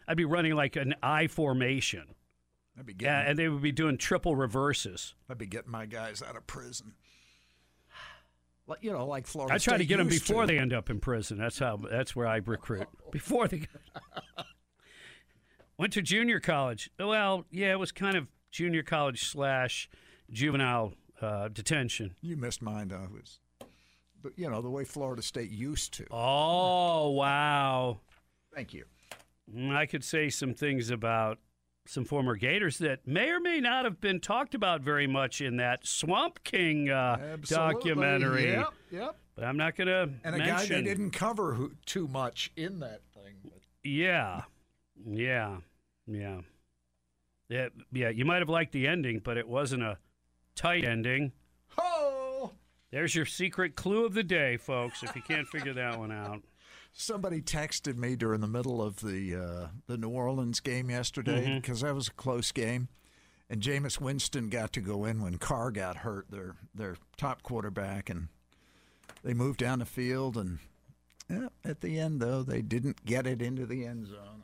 I'd 0.07 0.17
be 0.17 0.27
running 0.27 0.55
like 0.55 0.77
an 0.77 0.95
I 1.03 1.27
formation. 1.27 2.15
I'd 2.79 2.85
be 2.85 2.93
Yeah, 2.93 3.21
getting, 3.23 3.31
and 3.31 3.39
they 3.39 3.49
would 3.49 3.63
be 3.63 3.73
doing 3.73 3.97
triple 3.97 4.37
reverses. 4.37 5.15
I'd 5.31 5.39
be 5.39 5.47
getting 5.47 5.71
my 5.71 5.87
guys 5.87 6.23
out 6.23 6.37
of 6.37 6.47
prison. 6.47 6.93
Like 8.69 8.83
you 8.83 8.91
know, 8.91 9.07
like 9.07 9.29
Florida. 9.29 9.55
I 9.55 9.59
try 9.59 9.77
to 9.79 9.85
get 9.85 9.99
them 9.99 10.09
before 10.09 10.41
to. 10.43 10.47
they 10.49 10.59
end 10.59 10.73
up 10.73 10.91
in 10.91 10.99
prison. 10.99 11.39
That's 11.39 11.57
how. 11.61 11.77
That's 11.89 12.17
where 12.17 12.27
I 12.27 12.39
recruit. 12.39 12.89
Before 13.13 13.47
they 13.47 13.59
went 15.79 15.93
to 15.95 16.03
junior 16.03 16.41
college. 16.41 16.91
Well, 16.99 17.45
yeah, 17.51 17.73
it 17.73 17.79
was 17.79 17.93
kind 17.93 18.17
of 18.17 18.29
junior 18.51 18.83
college 18.83 19.25
slash 19.29 19.89
juvenile 20.31 20.95
uh, 21.21 21.49
detention. 21.49 22.15
You 22.21 22.37
missed 22.37 22.63
mine. 22.63 22.93
I 22.93 23.07
was, 23.13 23.39
but 24.23 24.33
you 24.37 24.49
know 24.51 24.63
the 24.63 24.71
way 24.71 24.85
Florida 24.85 25.23
State 25.23 25.51
used 25.51 25.95
to. 25.95 26.07
Oh 26.11 27.11
wow! 27.11 28.01
Thank 28.55 28.73
you. 28.75 28.85
Mm, 29.55 29.75
I 29.77 29.87
could 29.87 30.03
say 30.05 30.29
some 30.29 30.55
things 30.55 30.91
about 30.91 31.39
some 31.87 32.05
former 32.05 32.35
Gators 32.35 32.79
that 32.79 33.07
may 33.07 33.31
or 33.31 33.39
may 33.39 33.61
not 33.61 33.85
have 33.85 34.01
been 34.01 34.19
talked 34.19 34.57
about 34.57 34.81
very 34.81 35.07
much 35.07 35.41
in 35.41 35.59
that 35.59 35.87
Swamp 35.87 36.43
King 36.43 36.91
uh, 36.91 37.37
documentary. 37.47 38.51
Yep. 38.51 38.69
Yep. 38.91 39.17
But 39.37 39.45
I'm 39.45 39.57
not 39.57 39.77
going 39.77 39.87
to 39.87 40.11
And 40.25 40.35
a 40.35 40.39
mention. 40.39 40.55
guy 40.55 40.65
they 40.67 40.83
didn't 40.83 41.11
cover 41.13 41.55
who, 41.55 41.73
too 41.85 42.09
much 42.09 42.51
in 42.57 42.81
that 42.81 43.03
thing. 43.15 43.35
But 43.45 43.61
Yeah, 43.85 44.43
yeah, 45.05 45.59
yeah, 46.07 46.41
yeah. 47.49 47.69
Yeah, 47.93 48.09
you 48.11 48.25
might 48.25 48.39
have 48.41 48.49
liked 48.49 48.73
the 48.73 48.87
ending, 48.87 49.21
but 49.25 49.37
it 49.37 49.49
wasn't 49.49 49.83
a 49.83 49.99
tight 50.55 50.85
ending. 50.85 51.33
oh, 51.79 52.53
There's 52.91 53.15
your 53.15 53.27
secret 53.27 53.77
clue 53.77 54.05
of 54.05 54.15
the 54.15 54.23
day, 54.23 54.57
folks. 54.57 55.03
If 55.03 55.15
you 55.17 55.23
can't 55.23 55.47
figure 55.49 55.75
that 55.75 55.99
one 55.99 56.13
out, 56.13 56.43
somebody 56.93 57.41
texted 57.43 57.97
me 57.97 58.17
during 58.17 58.41
the 58.41 58.47
middle 58.49 58.81
of 58.83 59.01
the 59.01 59.35
uh, 59.37 59.67
the 59.87 59.97
New 59.99 60.09
Orleans 60.11 60.61
game 60.61 60.91
yesterday 60.91 61.45
Mm-hmm. 61.45 61.57
because 61.57 61.81
that 61.83 61.95
was 61.95 62.09
a 62.09 62.13
close 62.13 62.53
game, 62.53 62.89
and 63.51 63.61
Jameis 63.61 64.01
Winston 64.01 64.49
got 64.49 64.73
to 64.75 64.81
go 64.81 65.05
in 65.05 65.21
when 65.23 65.39
Carr 65.39 65.71
got 65.71 65.99
hurt, 65.99 66.27
their 66.31 66.57
their 66.75 66.97
top 67.17 67.43
quarterback, 67.43 68.09
and 68.11 68.29
They 69.23 69.35
moved 69.35 69.59
down 69.61 69.81
the 69.81 69.85
field, 69.87 70.37
and 70.37 70.59
yeah, 71.29 71.49
at 71.65 71.81
the 71.81 71.99
end, 71.99 72.21
though, 72.21 72.43
they 72.43 72.63
didn't 72.63 73.05
get 73.05 73.27
it 73.27 73.43
into 73.43 73.67
the 73.67 73.85
end 73.85 74.07
zone. 74.07 74.43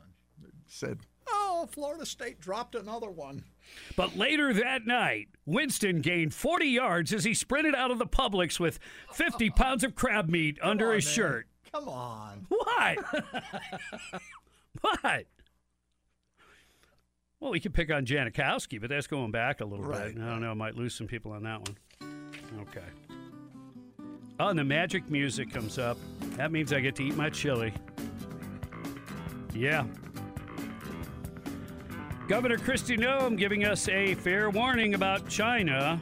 And 0.63 0.71
said, 0.71 0.99
"Oh, 1.27 1.67
Florida 1.71 2.05
State 2.05 2.39
dropped 2.39 2.75
another 2.75 3.09
one." 3.09 3.43
But 3.95 4.15
later 4.17 4.53
that 4.53 4.85
night, 4.85 5.29
Winston 5.45 6.01
gained 6.01 6.33
40 6.33 6.65
yards 6.65 7.13
as 7.13 7.23
he 7.23 7.33
sprinted 7.33 7.75
out 7.75 7.91
of 7.91 7.97
the 7.99 8.05
Publix 8.05 8.59
with 8.59 8.79
50 9.13 9.49
pounds 9.51 9.83
of 9.83 9.95
crab 9.95 10.29
meat 10.29 10.57
under 10.61 10.89
on, 10.89 10.95
his 10.95 11.05
man. 11.05 11.13
shirt. 11.13 11.47
Come 11.71 11.87
on. 11.89 12.45
What? 12.49 12.97
what? 14.81 15.25
Well, 17.39 17.51
we 17.51 17.59
could 17.59 17.73
pick 17.73 17.91
on 17.91 18.05
Janikowski, 18.05 18.79
but 18.79 18.89
that's 18.89 19.07
going 19.07 19.31
back 19.31 19.59
a 19.61 19.65
little 19.65 19.83
Right, 19.85 20.13
bit. 20.15 20.23
I 20.23 20.29
don't 20.29 20.41
know. 20.41 20.51
I 20.51 20.55
might 20.55 20.75
lose 20.75 20.93
some 20.95 21.07
people 21.07 21.31
on 21.33 21.43
that 21.43 21.59
one. 21.67 21.77
Okay. 22.61 22.85
Oh, 24.39 24.47
and 24.49 24.57
the 24.59 24.63
magic 24.63 25.09
music 25.09 25.51
comes 25.53 25.77
up. 25.77 25.97
That 26.37 26.51
means 26.51 26.71
I 26.73 26.79
get 26.79 26.95
to 26.97 27.03
eat 27.03 27.15
my 27.15 27.29
chili. 27.29 27.73
Yeah. 29.53 29.85
Governor 32.27 32.57
Kristi 32.57 32.97
Noem 32.97 33.37
giving 33.37 33.65
us 33.65 33.89
a 33.89 34.15
fair 34.15 34.49
warning 34.49 34.93
about 34.93 35.27
China. 35.27 35.99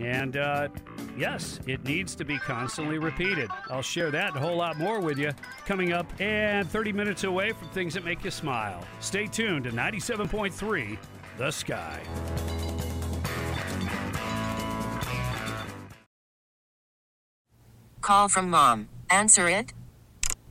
And 0.00 0.36
uh, 0.36 0.68
yes, 1.16 1.60
it 1.66 1.84
needs 1.84 2.14
to 2.14 2.24
be 2.24 2.38
constantly 2.38 2.98
repeated. 2.98 3.50
I'll 3.68 3.82
share 3.82 4.10
that 4.10 4.28
and 4.28 4.36
a 4.36 4.40
whole 4.40 4.56
lot 4.56 4.78
more 4.78 5.00
with 5.00 5.18
you 5.18 5.32
coming 5.66 5.92
up 5.92 6.06
and 6.20 6.68
30 6.70 6.92
minutes 6.92 7.24
away 7.24 7.52
from 7.52 7.68
things 7.68 7.94
that 7.94 8.04
make 8.04 8.24
you 8.24 8.30
smile. 8.30 8.82
Stay 9.00 9.26
tuned 9.26 9.64
to 9.64 9.70
97.3 9.70 10.96
The 11.36 11.50
Sky. 11.50 12.00
Call 18.00 18.28
from 18.28 18.48
mom. 18.48 18.88
Answer 19.10 19.50
it. 19.50 19.74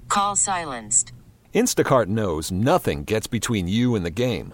Call 0.10 0.36
silenced. 0.36 1.12
Instacart 1.56 2.06
knows 2.06 2.52
nothing 2.52 3.04
gets 3.04 3.26
between 3.26 3.68
you 3.68 3.96
and 3.96 4.06
the 4.06 4.12
game. 4.12 4.54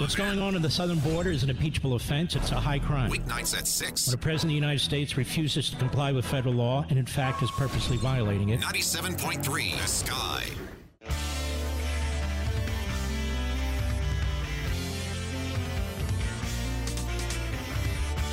What's 0.00 0.14
going 0.14 0.40
on 0.40 0.56
in 0.56 0.62
the 0.62 0.70
southern 0.70 0.98
border 1.00 1.30
is 1.30 1.42
an 1.42 1.50
impeachable 1.50 1.92
offense. 1.92 2.34
It's 2.34 2.52
a 2.52 2.54
high 2.58 2.78
crime. 2.78 3.10
Weeknights 3.10 3.54
at 3.54 3.66
6. 3.66 4.06
When 4.06 4.14
a 4.14 4.16
President 4.16 4.44
of 4.44 4.48
the 4.48 4.54
United 4.54 4.78
States 4.78 5.18
refuses 5.18 5.68
to 5.68 5.76
comply 5.76 6.10
with 6.10 6.24
federal 6.24 6.54
law 6.54 6.86
and, 6.88 6.98
in 6.98 7.04
fact, 7.04 7.42
is 7.42 7.50
purposely 7.50 7.98
violating 7.98 8.48
it, 8.48 8.60
97.3 8.60 9.78
The 9.78 9.86
Sky. 9.86 10.44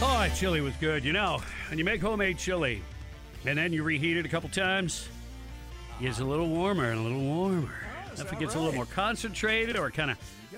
Oh, 0.02 0.20
that 0.22 0.34
chili 0.38 0.62
was 0.62 0.74
good. 0.76 1.04
You 1.04 1.12
know, 1.12 1.42
when 1.70 1.78
you 1.78 1.84
make 1.84 2.00
homemade 2.00 2.38
chili 2.38 2.82
and 3.46 3.58
then 3.58 3.74
you 3.74 3.84
reheat 3.84 4.16
it 4.16 4.26
a 4.26 4.30
couple 4.30 4.48
times, 4.48 5.10
it 6.00 6.04
gets 6.04 6.20
a 6.20 6.26
little 6.26 6.48
warmer 6.48 6.92
and 6.92 7.00
a 7.02 7.04
little 7.04 7.20
warmer. 7.20 7.70
Oh, 8.18 8.22
if 8.22 8.32
it 8.32 8.40
gets 8.40 8.56
a 8.56 8.58
little 8.58 8.74
more 8.74 8.86
concentrated 8.86 9.76
or 9.76 9.92
kind 9.92 10.12
of 10.12 10.18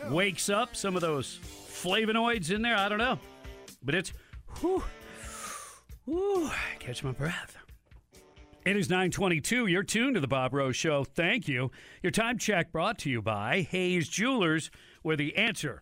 wakes 0.10 0.50
up 0.50 0.76
some 0.76 0.96
of 0.96 1.02
those 1.02 1.40
flavonoids 1.44 2.52
in 2.52 2.62
there, 2.62 2.76
I 2.76 2.90
don't 2.90 2.98
know. 2.98 3.20
But 3.84 3.96
it's, 3.96 4.14
whew, 4.60 4.84
whew, 6.06 6.52
catch 6.80 7.04
my 7.04 7.12
breath. 7.12 7.58
It 8.66 8.76
is 8.76 8.90
922. 8.90 9.68
You're 9.68 9.84
tuned 9.84 10.16
to 10.16 10.22
the 10.22 10.28
Bob 10.28 10.54
Rose 10.54 10.76
Show. 10.76 11.04
Thank 11.04 11.48
you. 11.48 11.72
Your 12.04 12.12
time 12.12 12.38
check 12.38 12.72
brought 12.72 13.00
to 13.00 13.10
you 13.10 13.22
by 13.22 13.62
Hayes 13.72 14.10
Jewelers, 14.10 14.70
where 15.02 15.16
the 15.16 15.36
answer 15.38 15.82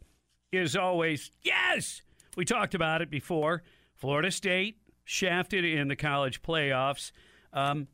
is 0.51 0.75
always 0.75 1.31
yes. 1.41 2.01
We 2.36 2.45
talked 2.45 2.75
about 2.75 3.01
it 3.01 3.09
before. 3.09 3.63
Florida 3.95 4.31
State 4.31 4.77
shafted 5.03 5.65
in 5.65 5.88
the 5.88 5.95
college 5.95 6.41
playoffs. 6.41 7.12
Um, 7.51 7.88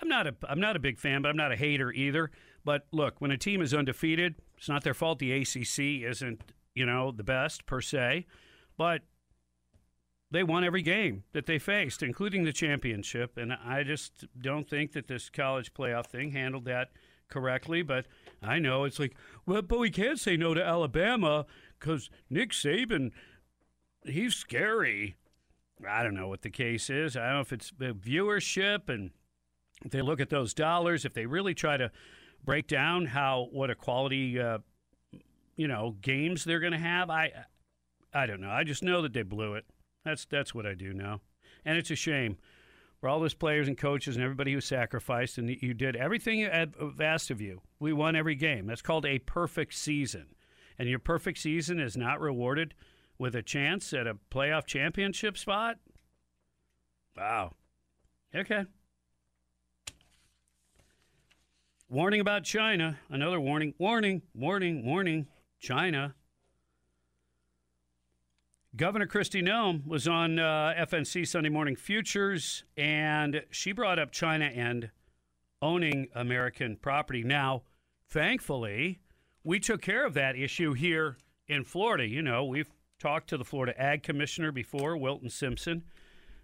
I'm 0.00 0.08
not 0.08 0.26
a 0.26 0.34
I'm 0.48 0.60
not 0.60 0.76
a 0.76 0.80
big 0.80 0.98
fan, 0.98 1.20
but 1.20 1.28
I'm 1.28 1.36
not 1.36 1.52
a 1.52 1.56
hater 1.56 1.92
either. 1.92 2.30
But 2.64 2.86
look, 2.92 3.16
when 3.20 3.30
a 3.30 3.36
team 3.36 3.60
is 3.60 3.74
undefeated, 3.74 4.36
it's 4.60 4.68
not 4.68 4.84
their 4.84 4.92
fault. 4.92 5.20
The 5.20 5.32
ACC 5.32 6.04
isn't 6.06 6.52
you 6.74 6.84
know 6.84 7.12
the 7.12 7.24
best 7.24 7.64
per 7.64 7.80
se, 7.80 8.26
but 8.76 9.00
they 10.30 10.42
won 10.42 10.64
every 10.64 10.82
game 10.82 11.24
that 11.32 11.46
they 11.46 11.58
faced, 11.58 12.02
including 12.02 12.44
the 12.44 12.52
championship. 12.52 13.38
And 13.38 13.54
I 13.54 13.82
just 13.84 14.26
don't 14.38 14.68
think 14.68 14.92
that 14.92 15.08
this 15.08 15.30
college 15.30 15.72
playoff 15.72 16.06
thing 16.06 16.32
handled 16.32 16.66
that 16.66 16.90
correctly. 17.30 17.80
But 17.80 18.04
I 18.42 18.58
know 18.58 18.84
it's 18.84 18.98
like, 18.98 19.16
well, 19.46 19.62
but 19.62 19.78
we 19.78 19.90
can't 19.90 20.20
say 20.20 20.36
no 20.36 20.52
to 20.52 20.62
Alabama 20.62 21.46
because 21.78 22.10
Nick 22.28 22.50
Saban, 22.50 23.12
he's 24.04 24.36
scary. 24.36 25.16
I 25.88 26.02
don't 26.02 26.14
know 26.14 26.28
what 26.28 26.42
the 26.42 26.50
case 26.50 26.90
is. 26.90 27.16
I 27.16 27.28
don't 27.28 27.34
know 27.36 27.40
if 27.40 27.52
it's 27.54 27.72
viewership 27.72 28.90
and 28.90 29.10
if 29.86 29.90
they 29.90 30.02
look 30.02 30.20
at 30.20 30.28
those 30.28 30.52
dollars, 30.52 31.06
if 31.06 31.14
they 31.14 31.24
really 31.24 31.54
try 31.54 31.78
to 31.78 31.90
break 32.44 32.66
down 32.66 33.06
how 33.06 33.48
what 33.52 33.70
a 33.70 33.74
quality, 33.74 34.40
uh, 34.40 34.58
you 35.56 35.68
know, 35.68 35.96
games 36.00 36.44
they're 36.44 36.60
going 36.60 36.72
to 36.72 36.78
have. 36.78 37.10
I, 37.10 37.32
I 38.12 38.26
don't 38.26 38.40
know. 38.40 38.50
I 38.50 38.64
just 38.64 38.82
know 38.82 39.02
that 39.02 39.12
they 39.12 39.22
blew 39.22 39.54
it. 39.54 39.64
That's 40.04 40.24
that's 40.24 40.54
what 40.54 40.66
I 40.66 40.74
do 40.74 40.92
know, 40.92 41.20
and 41.64 41.76
it's 41.76 41.90
a 41.90 41.96
shame 41.96 42.38
for 43.00 43.08
all 43.08 43.20
those 43.20 43.34
players 43.34 43.68
and 43.68 43.76
coaches 43.76 44.16
and 44.16 44.24
everybody 44.24 44.52
who 44.52 44.60
sacrificed 44.60 45.38
and 45.38 45.48
you 45.48 45.72
did 45.74 45.96
everything 45.96 46.46
I've 46.46 47.00
asked 47.00 47.30
of 47.30 47.40
you. 47.40 47.62
We 47.78 47.92
won 47.92 48.14
every 48.14 48.34
game. 48.34 48.66
That's 48.66 48.82
called 48.82 49.06
a 49.06 49.18
perfect 49.20 49.74
season, 49.74 50.34
and 50.78 50.88
your 50.88 50.98
perfect 50.98 51.38
season 51.38 51.80
is 51.80 51.96
not 51.96 52.20
rewarded 52.20 52.74
with 53.18 53.34
a 53.34 53.42
chance 53.42 53.92
at 53.92 54.06
a 54.06 54.16
playoff 54.30 54.64
championship 54.64 55.36
spot. 55.36 55.76
Wow. 57.16 57.54
Okay. 58.34 58.64
Warning 61.92 62.20
about 62.20 62.44
China. 62.44 63.00
Another 63.08 63.40
warning. 63.40 63.74
Warning. 63.76 64.22
Warning. 64.32 64.86
Warning. 64.86 65.26
China. 65.58 66.14
Governor 68.76 69.08
Kristi 69.08 69.42
Noem 69.42 69.84
was 69.84 70.06
on 70.06 70.38
uh, 70.38 70.72
FNC 70.78 71.26
Sunday 71.26 71.48
Morning 71.48 71.74
Futures, 71.74 72.62
and 72.76 73.42
she 73.50 73.72
brought 73.72 73.98
up 73.98 74.12
China 74.12 74.44
and 74.44 74.90
owning 75.60 76.06
American 76.14 76.76
property. 76.76 77.24
Now, 77.24 77.62
thankfully, 78.08 79.00
we 79.42 79.58
took 79.58 79.82
care 79.82 80.06
of 80.06 80.14
that 80.14 80.36
issue 80.36 80.74
here 80.74 81.16
in 81.48 81.64
Florida. 81.64 82.06
You 82.06 82.22
know, 82.22 82.44
we've 82.44 82.70
talked 83.00 83.28
to 83.30 83.36
the 83.36 83.44
Florida 83.44 83.74
Ag 83.76 84.04
Commissioner 84.04 84.52
before, 84.52 84.96
Wilton 84.96 85.28
Simpson. 85.28 85.82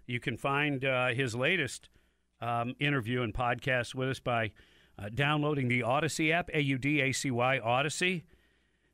You 0.07 0.19
can 0.19 0.35
find 0.35 0.83
uh, 0.83 1.13
his 1.13 1.35
latest 1.35 1.87
um, 2.41 2.75
interview 2.81 3.21
and 3.21 3.33
podcast 3.33 3.95
with 3.95 4.09
us 4.09 4.19
by 4.19 4.51
uh, 4.99 5.09
downloading 5.13 5.67
the 5.67 5.81
Audacy 5.81 6.31
app, 6.31 6.49
A 6.53 6.61
U 6.61 6.77
D 6.77 7.01
A 7.01 7.11
C 7.11 7.31
Y 7.31 7.59
Audacy, 7.63 8.23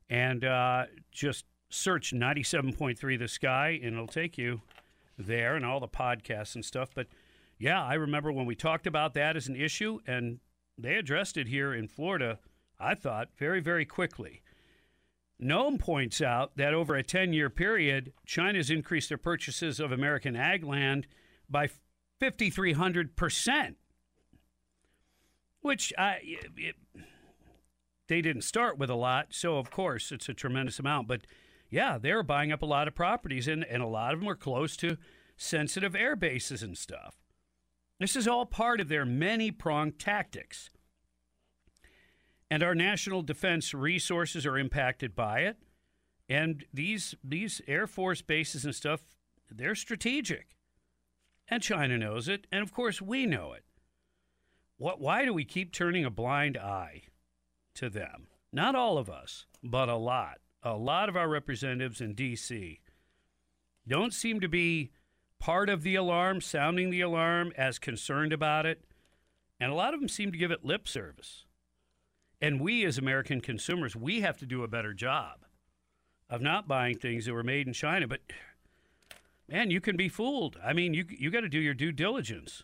and 0.10 0.44
uh, 0.44 0.86
just 1.12 1.46
search 1.70 2.14
97.3 2.14 3.20
The 3.20 3.28
Sky, 3.28 3.80
and 3.82 3.94
it'll 3.94 4.08
take 4.08 4.38
you 4.38 4.62
there 5.18 5.56
and 5.56 5.66
all 5.66 5.80
the 5.80 5.88
podcasts 5.88 6.56
and 6.56 6.64
stuff. 6.64 6.90
But 6.94 7.08
yeah, 7.58 7.84
I 7.84 7.94
remember 7.94 8.32
when 8.32 8.46
we 8.46 8.56
talked 8.56 8.88
about 8.88 9.14
that 9.14 9.36
as 9.36 9.48
an 9.48 9.56
issue, 9.56 10.00
and 10.06 10.40
they 10.78 10.96
addressed 10.96 11.38
it 11.38 11.48
here 11.48 11.74
in 11.74 11.88
Florida, 11.88 12.40
I 12.80 12.96
thought, 12.96 13.30
very, 13.38 13.60
very 13.60 13.86
quickly. 13.86 14.42
Noem 15.42 15.80
points 15.80 16.22
out 16.22 16.56
that 16.58 16.74
over 16.74 16.96
a 16.96 17.04
10 17.04 17.34
year 17.34 17.50
period, 17.50 18.14
China's 18.26 18.70
increased 18.70 19.10
their 19.10 19.18
purchases 19.18 19.80
of 19.80 19.92
American 19.92 20.36
ag 20.36 20.64
land 20.64 21.08
by 21.50 21.70
5,300%, 22.22 23.76
which 25.64 25.92
I, 25.98 26.20
it, 26.22 26.76
they 28.08 28.22
didn't 28.22 28.44
start 28.44 28.78
with 28.78 28.92
a 28.92 28.96
lot, 28.96 29.28
so 29.32 29.58
of 29.58 29.72
course 29.72 30.12
it's 30.12 30.30
a 30.30 30.34
tremendous 30.34 30.78
amount. 30.78 31.08
But 31.08 31.22
yeah, 31.72 31.98
they're 31.98 32.22
buying 32.22 32.52
up 32.52 32.62
a 32.62 32.68
lot 32.68 32.88
of 32.88 32.94
properties, 32.94 33.48
and, 33.48 33.64
and 33.64 33.82
a 33.82 33.88
lot 33.88 34.14
of 34.14 34.20
them 34.20 34.30
are 34.30 34.36
close 34.36 34.78
to 34.78 34.98
sensitive 35.36 35.96
air 35.96 36.16
bases 36.16 36.62
and 36.62 36.78
stuff. 36.78 37.16
This 38.00 38.16
is 38.16 38.28
all 38.28 38.46
part 38.46 38.80
of 38.80 38.90
their 38.90 39.06
many 39.06 39.50
pronged 39.50 39.98
tactics. 39.98 40.70
And 42.52 42.62
our 42.62 42.76
national 42.76 43.24
defense 43.24 43.74
resources 43.74 44.46
are 44.46 44.58
impacted 44.58 45.16
by 45.16 45.40
it. 45.40 45.58
And 46.30 46.66
these 46.74 47.16
these 47.24 47.62
Air 47.68 47.88
Force 47.88 48.22
bases 48.22 48.66
and 48.66 48.76
stuff, 48.76 49.02
they're 49.50 49.76
strategic. 49.76 50.56
And 51.48 51.64
China 51.64 51.98
knows 51.98 52.28
it, 52.28 52.48
and 52.52 52.62
of 52.62 52.74
course 52.74 53.02
we 53.02 53.26
know 53.26 53.54
it. 53.54 53.63
What 54.78 55.00
why 55.00 55.26
do 55.26 55.34
we 55.34 55.46
keep 55.46 55.72
turning 55.72 56.06
a 56.06 56.10
blind 56.10 56.58
eye 56.58 57.04
to 57.76 57.90
them? 57.90 58.28
Not 58.52 58.76
all 58.76 58.98
of 58.98 59.10
us, 59.10 59.46
but 59.64 59.90
a 59.90 59.96
lot. 59.96 60.40
A 60.62 60.76
lot 60.76 61.10
of 61.10 61.18
our 61.18 61.28
representatives 61.28 62.00
in 62.00 62.16
DC 62.16 62.80
don't 63.88 64.14
seem 64.14 64.40
to 64.40 64.48
be 64.48 64.92
part 65.40 65.70
of 65.70 65.84
the 65.84 65.96
alarm, 65.96 66.40
sounding 66.40 66.90
the 66.90 67.02
alarm, 67.02 67.52
as 67.58 67.80
concerned 67.80 68.32
about 68.32 68.66
it. 68.66 68.84
And 69.60 69.72
a 69.72 69.76
lot 69.76 69.94
of 69.94 70.00
them 70.00 70.10
seem 70.10 70.32
to 70.32 70.38
give 70.38 70.52
it 70.52 70.64
lip 70.64 70.88
service. 70.88 71.46
And 72.40 72.62
we, 72.62 72.86
as 72.86 72.98
American 72.98 73.42
consumers, 73.42 73.96
we 73.96 74.22
have 74.22 74.38
to 74.38 74.46
do 74.46 74.64
a 74.64 74.68
better 74.68 74.94
job 74.94 75.46
of 76.30 76.42
not 76.42 76.68
buying 76.68 76.98
things 76.98 77.26
that 77.26 77.34
were 77.34 77.44
made 77.44 77.68
in 77.68 77.74
China. 77.74 78.08
But 78.08 78.22
man, 79.50 79.72
you 79.72 79.82
can 79.82 79.98
be 79.98 80.10
fooled. 80.10 80.58
I 80.64 80.74
mean, 80.74 80.94
you 80.94 81.06
you 81.10 81.30
got 81.30 81.42
to 81.42 81.50
do 81.50 81.60
your 81.60 81.74
due 81.74 81.92
diligence. 81.92 82.64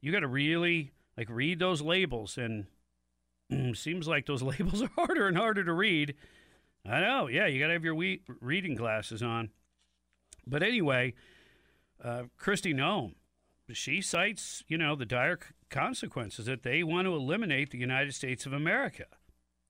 You 0.00 0.12
got 0.12 0.20
to 0.20 0.28
really 0.28 0.92
like 1.18 1.28
read 1.28 1.58
those 1.58 1.82
labels, 1.82 2.38
and 2.38 2.66
seems 3.76 4.06
like 4.06 4.26
those 4.26 4.42
labels 4.54 4.80
are 4.80 4.90
harder 4.94 5.26
and 5.26 5.36
harder 5.36 5.64
to 5.64 5.72
read. 5.72 6.14
I 6.86 7.00
know. 7.00 7.26
Yeah, 7.26 7.46
you 7.46 7.58
got 7.58 7.66
to 7.66 7.72
have 7.72 7.84
your 7.84 7.96
we- 7.96 8.22
reading 8.40 8.76
glasses 8.76 9.20
on. 9.20 9.50
But 10.46 10.62
anyway, 10.62 11.14
uh, 12.02 12.22
Kristi 12.40 12.72
Noem, 12.72 13.14
she 13.72 14.00
cites, 14.00 14.62
you 14.68 14.78
know, 14.78 14.94
the 14.94 15.04
dire 15.04 15.40
consequences 15.70 16.46
that 16.46 16.62
they 16.62 16.84
want 16.84 17.06
to 17.06 17.14
eliminate 17.14 17.70
the 17.70 17.78
United 17.78 18.14
States 18.14 18.46
of 18.46 18.52
America. 18.52 19.06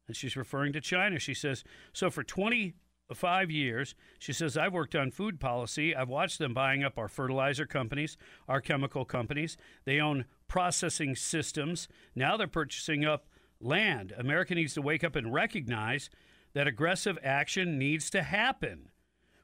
And 0.06 0.14
she's 0.14 0.36
referring 0.36 0.74
to 0.74 0.80
China. 0.82 1.18
She 1.18 1.34
says, 1.34 1.64
so 1.94 2.10
for 2.10 2.22
25 2.22 3.50
years, 3.50 3.94
she 4.18 4.34
says, 4.34 4.56
I've 4.56 4.74
worked 4.74 4.94
on 4.94 5.10
food 5.10 5.40
policy. 5.40 5.96
I've 5.96 6.08
watched 6.10 6.38
them 6.38 6.52
buying 6.52 6.84
up 6.84 6.98
our 6.98 7.08
fertilizer 7.08 7.66
companies, 7.66 8.18
our 8.46 8.60
chemical 8.60 9.06
companies. 9.06 9.56
They 9.84 9.98
own 9.98 10.26
processing 10.48 11.14
systems. 11.14 11.88
Now 12.14 12.36
they're 12.36 12.46
purchasing 12.46 13.04
up 13.04 13.26
land. 13.60 14.12
America 14.16 14.54
needs 14.54 14.74
to 14.74 14.82
wake 14.82 15.04
up 15.04 15.14
and 15.16 15.32
recognize 15.32 16.10
that 16.54 16.66
aggressive 16.66 17.18
action 17.22 17.78
needs 17.78 18.10
to 18.10 18.22
happen. 18.22 18.90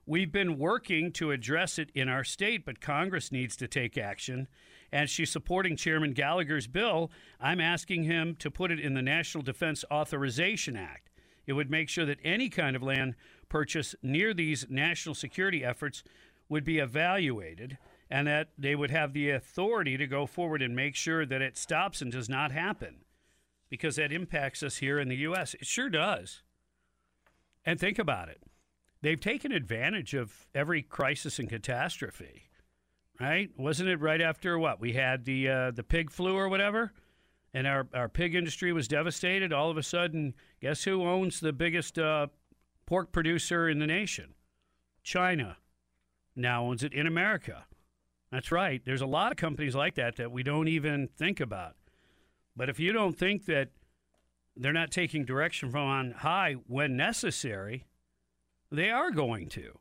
We've 0.06 0.32
been 0.32 0.58
working 0.58 1.12
to 1.12 1.30
address 1.30 1.78
it 1.78 1.90
in 1.94 2.08
our 2.08 2.24
state, 2.24 2.66
but 2.66 2.80
Congress 2.80 3.32
needs 3.32 3.56
to 3.56 3.68
take 3.68 3.96
action. 3.96 4.48
And 4.92 5.08
she's 5.08 5.30
supporting 5.30 5.76
Chairman 5.76 6.12
Gallagher's 6.12 6.66
bill. 6.66 7.10
I'm 7.40 7.60
asking 7.60 8.04
him 8.04 8.36
to 8.36 8.50
put 8.50 8.70
it 8.70 8.78
in 8.78 8.94
the 8.94 9.02
National 9.02 9.42
Defense 9.42 9.84
Authorization 9.90 10.76
Act. 10.76 11.10
It 11.46 11.54
would 11.54 11.70
make 11.70 11.88
sure 11.88 12.04
that 12.06 12.18
any 12.22 12.48
kind 12.48 12.76
of 12.76 12.82
land 12.82 13.14
purchase 13.48 13.94
near 14.02 14.34
these 14.34 14.66
national 14.68 15.14
security 15.14 15.64
efforts 15.64 16.02
would 16.48 16.64
be 16.64 16.78
evaluated 16.78 17.78
and 18.10 18.26
that 18.26 18.50
they 18.58 18.74
would 18.74 18.90
have 18.90 19.12
the 19.12 19.30
authority 19.30 19.96
to 19.96 20.06
go 20.06 20.26
forward 20.26 20.62
and 20.62 20.76
make 20.76 20.94
sure 20.94 21.24
that 21.26 21.42
it 21.42 21.56
stops 21.56 22.02
and 22.02 22.12
does 22.12 22.28
not 22.28 22.52
happen 22.52 23.04
because 23.70 23.96
that 23.96 24.12
impacts 24.12 24.62
us 24.62 24.76
here 24.76 24.98
in 24.98 25.08
the 25.08 25.16
U.S. 25.16 25.54
It 25.54 25.66
sure 25.66 25.88
does. 25.88 26.42
And 27.64 27.80
think 27.80 27.98
about 27.98 28.28
it 28.28 28.42
they've 29.04 29.20
taken 29.20 29.52
advantage 29.52 30.14
of 30.14 30.46
every 30.54 30.82
crisis 30.82 31.38
and 31.38 31.48
catastrophe, 31.48 32.48
right? 33.20 33.50
Wasn't 33.56 33.88
it 33.88 34.00
right 34.00 34.20
after 34.20 34.58
what 34.58 34.80
we 34.80 34.94
had 34.94 35.26
the 35.26 35.48
uh, 35.48 35.70
the 35.70 35.84
pig 35.84 36.10
flu 36.10 36.34
or 36.34 36.48
whatever, 36.48 36.92
and 37.52 37.66
our 37.66 37.86
our 37.94 38.08
pig 38.08 38.34
industry 38.34 38.72
was 38.72 38.88
devastated. 38.88 39.52
All 39.52 39.70
of 39.70 39.76
a 39.76 39.82
sudden, 39.82 40.34
guess 40.60 40.84
who 40.84 41.06
owns 41.06 41.38
the 41.38 41.52
biggest 41.52 41.98
uh, 41.98 42.28
pork 42.86 43.12
producer 43.12 43.68
in 43.68 43.78
the 43.78 43.86
nation? 43.86 44.34
China 45.02 45.58
now 46.34 46.64
owns 46.64 46.82
it 46.82 46.94
in 46.94 47.06
America. 47.06 47.66
That's 48.30 48.50
right. 48.50 48.82
There's 48.84 49.00
a 49.00 49.06
lot 49.06 49.32
of 49.32 49.38
companies 49.38 49.74
like 49.74 49.94
that 49.94 50.16
that 50.16 50.32
we 50.32 50.42
don't 50.42 50.68
even 50.68 51.08
think 51.16 51.40
about. 51.40 51.76
But 52.56 52.68
if 52.68 52.80
you 52.80 52.92
don't 52.92 53.18
think 53.18 53.46
that 53.46 53.68
they're 54.56 54.72
not 54.72 54.90
taking 54.90 55.24
direction 55.24 55.70
from 55.70 55.86
on 55.86 56.10
high 56.12 56.54
when 56.66 56.96
necessary, 56.96 57.86
they 58.70 58.90
are 58.90 59.10
going 59.10 59.48
to. 59.50 59.78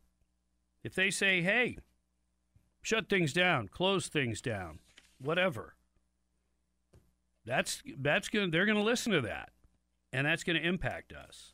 If 0.83 0.93
they 0.93 1.09
say, 1.09 1.41
hey, 1.41 1.77
shut 2.81 3.09
things 3.09 3.33
down, 3.33 3.69
close 3.69 4.07
things 4.07 4.41
down, 4.41 4.79
whatever, 5.19 5.75
that's, 7.45 7.81
that's 7.99 8.29
gonna, 8.29 8.49
they're 8.49 8.65
going 8.65 8.77
to 8.77 8.83
listen 8.83 9.11
to 9.13 9.21
that. 9.21 9.49
And 10.11 10.27
that's 10.27 10.43
going 10.43 10.61
to 10.61 10.67
impact 10.67 11.11
us. 11.11 11.53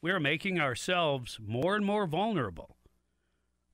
We 0.00 0.12
are 0.12 0.20
making 0.20 0.60
ourselves 0.60 1.40
more 1.44 1.74
and 1.74 1.84
more 1.84 2.06
vulnerable 2.06 2.76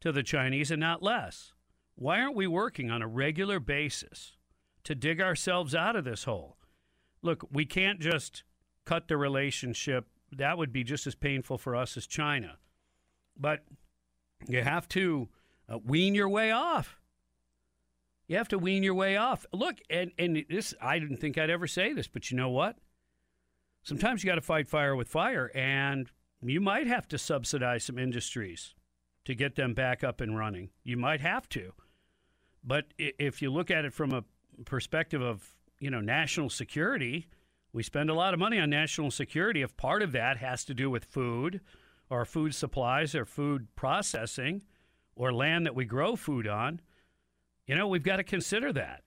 to 0.01 0.11
the 0.11 0.23
Chinese 0.23 0.71
and 0.71 0.81
not 0.81 1.03
less. 1.03 1.53
Why 2.03 2.21
aren't 2.21 2.35
we 2.35 2.49
working 2.49 2.91
on 2.91 3.01
a 3.01 3.07
regular 3.07 3.61
basis 3.61 4.33
to 4.83 4.97
dig 4.97 5.21
ourselves 5.21 5.73
out 5.73 5.95
of 5.95 6.03
this 6.03 6.25
hole? 6.25 6.57
Look, 7.23 7.47
we 7.53 7.65
can't 7.65 8.01
just 8.01 8.43
cut 8.85 9.07
the 9.07 9.17
relationship. 9.17 10.09
That 10.33 10.59
would 10.59 10.73
be 10.73 10.83
just 10.83 11.07
as 11.07 11.15
painful 11.15 11.59
for 11.59 11.77
us 11.77 11.97
as 11.97 12.09
China. 12.09 12.57
But 13.39 13.61
you 14.49 14.63
have 14.63 14.89
to 14.89 15.29
uh, 15.73 15.79
wean 15.79 16.17
your 16.17 16.29
way 16.29 16.51
off. 16.51 16.99
You 18.27 18.37
have 18.37 18.49
to 18.49 18.59
wean 18.59 18.83
your 18.83 18.95
way 18.95 19.17
off. 19.17 19.47
Look, 19.53 19.77
and, 19.89 20.11
and 20.19 20.45
this, 20.51 20.75
I 20.83 20.99
didn't 20.99 21.19
think 21.19 21.39
I'd 21.39 21.51
ever 21.51 21.69
say 21.69 21.93
this, 21.93 22.09
but 22.09 22.33
you 22.33 22.37
know 22.37 22.51
what? 22.51 22.79
Sometimes 23.85 24.25
you 24.25 24.29
got 24.29 24.35
to 24.35 24.41
fight 24.41 24.67
fire 24.67 24.97
with 24.97 25.07
fire, 25.07 25.53
and 25.55 26.11
you 26.43 26.61
might 26.61 26.89
have 26.89 27.07
to 27.09 27.17
subsidize 27.19 27.85
some 27.85 27.97
industries 27.97 28.75
to 29.25 29.37
get 29.37 29.55
them 29.55 29.73
back 29.73 30.03
up 30.03 30.21
and 30.21 30.37
running. 30.37 30.71
You 30.83 30.97
might 30.97 31.21
have 31.21 31.49
to. 31.51 31.75
But 32.65 32.87
if 32.99 33.43
you 33.43 33.51
look 33.51 33.71
at 33.71 33.85
it 33.85 33.93
from 33.93 34.13
a 34.13 34.25
perspective 34.65 35.21
of, 35.21 35.55
you 35.81 35.91
know, 35.91 36.01
national 36.01 36.51
security, 36.51 37.27
we 37.73 37.83
spend 37.83 38.11
a 38.11 38.15
lot 38.15 38.35
of 38.35 38.41
money 38.41 38.59
on 38.59 38.71
national 38.71 39.11
security. 39.11 39.63
If 39.63 39.77
part 39.77 40.03
of 40.03 40.13
that 40.13 40.37
has 40.37 40.65
to 40.67 40.75
do 40.75 40.91
with 40.91 41.05
food 41.05 41.61
or 42.11 42.25
food 42.25 42.55
supplies 42.55 43.15
or 43.15 43.25
food 43.25 43.69
processing 43.75 44.63
or 45.17 45.33
land 45.33 45.67
that 45.67 45.75
we 45.75 45.85
grow 45.85 46.15
food 46.15 46.47
on, 46.47 46.81
you 47.67 47.75
know, 47.75 47.89
we've 47.89 48.03
got 48.03 48.17
to 48.17 48.25
consider 48.25 48.73
that. 48.73 49.03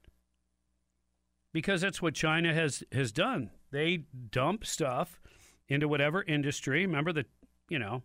Because 1.54 1.82
that's 1.82 2.02
what 2.02 2.13
China 2.13 2.54
has 2.54 2.84
has 2.91 3.13
done. 3.13 3.52
They 3.72 4.04
dump 4.30 4.65
stuff 4.65 5.22
into 5.70 5.88
whatever 5.88 6.24
industry. 6.24 6.86
Remember 6.86 7.13
the, 7.13 7.26
you 7.70 7.80
know, 7.80 8.04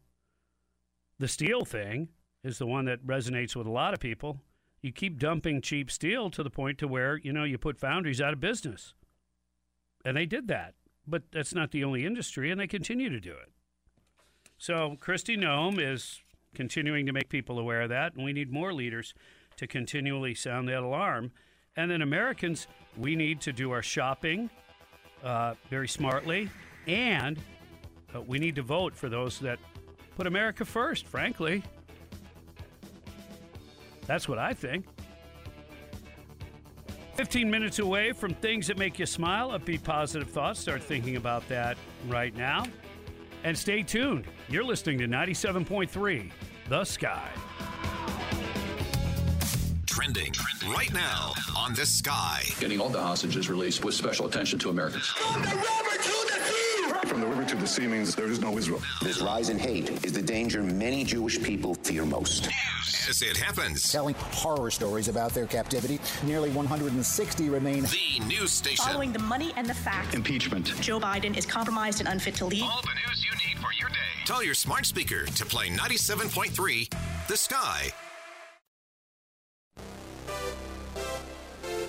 the 1.18 1.28
steel 1.28 1.64
thing 1.64 2.08
is 2.44 2.58
the 2.58 2.66
one 2.66 2.84
that 2.84 3.04
resonates 3.04 3.56
with 3.56 3.66
a 3.66 3.70
lot 3.70 3.92
of 3.92 4.00
people. 4.00 4.40
You 4.82 4.92
keep 4.92 5.18
dumping 5.18 5.60
cheap 5.60 5.90
steel 5.90 6.30
to 6.30 6.42
the 6.42 6.50
point 6.50 6.78
to 6.78 6.88
where, 6.88 7.18
you 7.18 7.32
know, 7.32 7.44
you 7.44 7.58
put 7.58 7.78
foundries 7.78 8.20
out 8.20 8.32
of 8.32 8.40
business. 8.40 8.94
And 10.04 10.16
they 10.16 10.26
did 10.26 10.48
that. 10.48 10.74
But 11.06 11.24
that's 11.32 11.54
not 11.54 11.70
the 11.70 11.84
only 11.84 12.06
industry, 12.06 12.50
and 12.50 12.60
they 12.60 12.66
continue 12.66 13.08
to 13.08 13.20
do 13.20 13.32
it. 13.32 13.52
So 14.58 14.96
Kristi 15.00 15.36
Noem 15.36 15.78
is 15.80 16.20
continuing 16.54 17.06
to 17.06 17.12
make 17.12 17.28
people 17.28 17.58
aware 17.58 17.82
of 17.82 17.88
that, 17.90 18.14
and 18.14 18.24
we 18.24 18.32
need 18.32 18.52
more 18.52 18.72
leaders 18.72 19.14
to 19.56 19.66
continually 19.66 20.34
sound 20.34 20.68
that 20.68 20.82
alarm. 20.82 21.32
And 21.76 21.90
then 21.90 22.02
Americans, 22.02 22.66
we 22.96 23.16
need 23.16 23.40
to 23.42 23.52
do 23.52 23.70
our 23.70 23.82
shopping 23.82 24.50
uh, 25.24 25.54
very 25.68 25.88
smartly, 25.88 26.50
and 26.86 27.38
uh, 28.14 28.20
we 28.20 28.38
need 28.38 28.56
to 28.56 28.62
vote 28.62 28.94
for 28.94 29.08
those 29.08 29.38
that 29.40 29.58
put 30.16 30.26
America 30.26 30.64
first, 30.64 31.06
frankly. 31.06 31.62
That's 34.06 34.28
what 34.28 34.38
I 34.38 34.52
think. 34.52 34.86
15 37.14 37.50
minutes 37.50 37.80
away 37.80 38.12
from 38.12 38.32
things 38.34 38.66
that 38.66 38.78
make 38.78 38.98
you 38.98 39.04
smile, 39.04 39.50
upbeat 39.50 39.84
positive 39.84 40.30
thoughts. 40.30 40.58
Start 40.60 40.82
thinking 40.82 41.16
about 41.16 41.46
that 41.48 41.76
right 42.08 42.34
now. 42.34 42.64
And 43.44 43.56
stay 43.56 43.82
tuned. 43.82 44.24
You're 44.48 44.64
listening 44.64 44.98
to 44.98 45.06
97.3 45.06 46.30
The 46.68 46.84
Sky. 46.84 47.28
Trending 49.86 50.32
right 50.68 50.92
now 50.94 51.34
on 51.56 51.74
the 51.74 51.84
sky. 51.84 52.42
Getting 52.58 52.80
all 52.80 52.88
the 52.88 53.00
hostages 53.00 53.50
released 53.50 53.84
with 53.84 53.94
special 53.94 54.26
attention 54.26 54.58
to 54.60 54.70
Americans. 54.70 55.12
From 57.20 57.28
the 57.28 57.37
river 57.37 57.50
to 57.50 57.56
the 57.56 57.66
sea 57.66 57.87
means 57.87 58.14
there 58.14 58.30
is 58.30 58.40
no 58.40 58.56
Israel. 58.56 58.80
This 59.02 59.20
rise 59.20 59.50
in 59.50 59.59
hate 59.59 60.02
is 60.02 60.14
the 60.14 60.22
danger 60.22 60.62
many 60.62 61.04
Jewish 61.04 61.42
people 61.42 61.74
fear 61.74 62.06
most. 62.06 62.44
News 62.46 63.06
as 63.11 63.20
it 63.20 63.37
happens. 63.37 63.92
Telling 63.92 64.14
horror 64.14 64.70
stories 64.70 65.09
about 65.09 65.33
their 65.35 65.44
captivity. 65.44 66.00
Nearly 66.24 66.48
160 66.48 67.50
remain. 67.50 67.83
The 67.83 68.24
news 68.26 68.52
station. 68.52 68.87
Following 68.87 69.12
the 69.12 69.18
money 69.18 69.52
and 69.59 69.66
the 69.66 69.74
facts. 69.74 70.14
Impeachment. 70.14 70.72
Joe 70.80 70.98
Biden 70.98 71.37
is 71.37 71.44
compromised 71.44 72.00
and 72.00 72.09
unfit 72.09 72.37
to 72.37 72.46
lead. 72.46 72.62
All 72.62 72.80
the 72.80 72.94
news 73.06 73.22
you 73.22 73.33
need 73.33 73.59
for 73.59 73.74
your 73.74 73.90
day. 73.90 73.96
Tell 74.24 74.42
your 74.42 74.54
smart 74.54 74.87
speaker 74.87 75.26
to 75.26 75.44
play 75.44 75.68
97.3 75.68 76.88
The 77.28 77.37
Sky. 77.37 77.90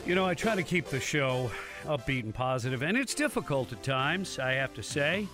You 0.06 0.14
know, 0.14 0.26
I 0.26 0.34
try 0.34 0.56
to 0.56 0.64
keep 0.64 0.88
the 0.88 1.00
show 1.00 1.50
upbeat 1.84 2.24
and 2.24 2.34
positive, 2.34 2.82
and 2.82 2.98
it's 2.98 3.14
difficult 3.14 3.72
at 3.72 3.84
times, 3.84 4.40
I 4.40 4.54
have 4.54 4.74
to 4.76 4.84
say, 4.84 5.28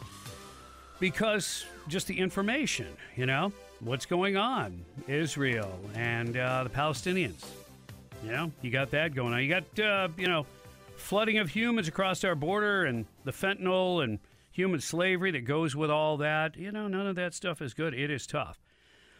because 0.99 1.65
just 1.87 2.07
the 2.07 2.17
information, 2.17 2.87
you 3.15 3.25
know, 3.25 3.51
what's 3.79 4.05
going 4.05 4.37
on, 4.37 4.83
Israel 5.07 5.79
and 5.95 6.35
uh, 6.37 6.63
the 6.63 6.69
Palestinians. 6.69 7.45
You 8.23 8.31
know, 8.31 8.51
you 8.61 8.71
got 8.71 8.91
that 8.91 9.13
going 9.13 9.33
on. 9.33 9.43
You 9.43 9.49
got, 9.49 9.79
uh, 9.79 10.09
you 10.17 10.27
know, 10.27 10.45
flooding 10.95 11.37
of 11.37 11.49
humans 11.49 11.87
across 11.87 12.23
our 12.23 12.35
border 12.35 12.85
and 12.85 13.05
the 13.23 13.31
fentanyl 13.31 14.03
and 14.03 14.19
human 14.51 14.81
slavery 14.81 15.31
that 15.31 15.45
goes 15.45 15.75
with 15.75 15.91
all 15.91 16.17
that. 16.17 16.57
You 16.57 16.71
know, 16.71 16.87
none 16.87 17.05
of 17.07 17.15
that 17.15 17.33
stuff 17.33 17.61
is 17.61 17.73
good. 17.73 17.93
It 17.93 18.09
is 18.09 18.25
tough. 18.25 18.59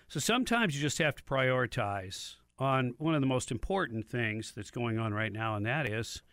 So 0.07 0.19
sometimes 0.19 0.75
you 0.75 0.81
just 0.81 0.97
have 0.97 1.15
to 1.15 1.23
prioritize 1.23 2.35
on 2.57 2.95
one 2.97 3.13
of 3.13 3.21
the 3.21 3.27
most 3.27 3.51
important 3.51 4.09
things 4.09 4.51
that's 4.55 4.71
going 4.71 4.97
on 4.97 5.13
right 5.13 5.31
now, 5.31 5.55
and 5.55 5.65
that 5.65 5.87
is 5.87 6.23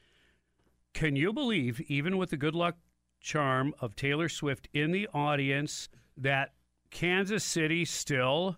can 0.95 1.17
you 1.17 1.33
believe, 1.33 1.81
even 1.89 2.17
with 2.17 2.31
the 2.31 2.37
good 2.37 2.55
luck 2.55 2.77
charm 3.21 3.75
of 3.81 3.97
Taylor 3.97 4.29
Swift 4.29 4.69
in 4.73 4.93
the 4.93 5.09
audience, 5.13 5.89
that 6.17 6.55
Kansas 6.91 7.45
City 7.45 7.85
still 7.85 8.57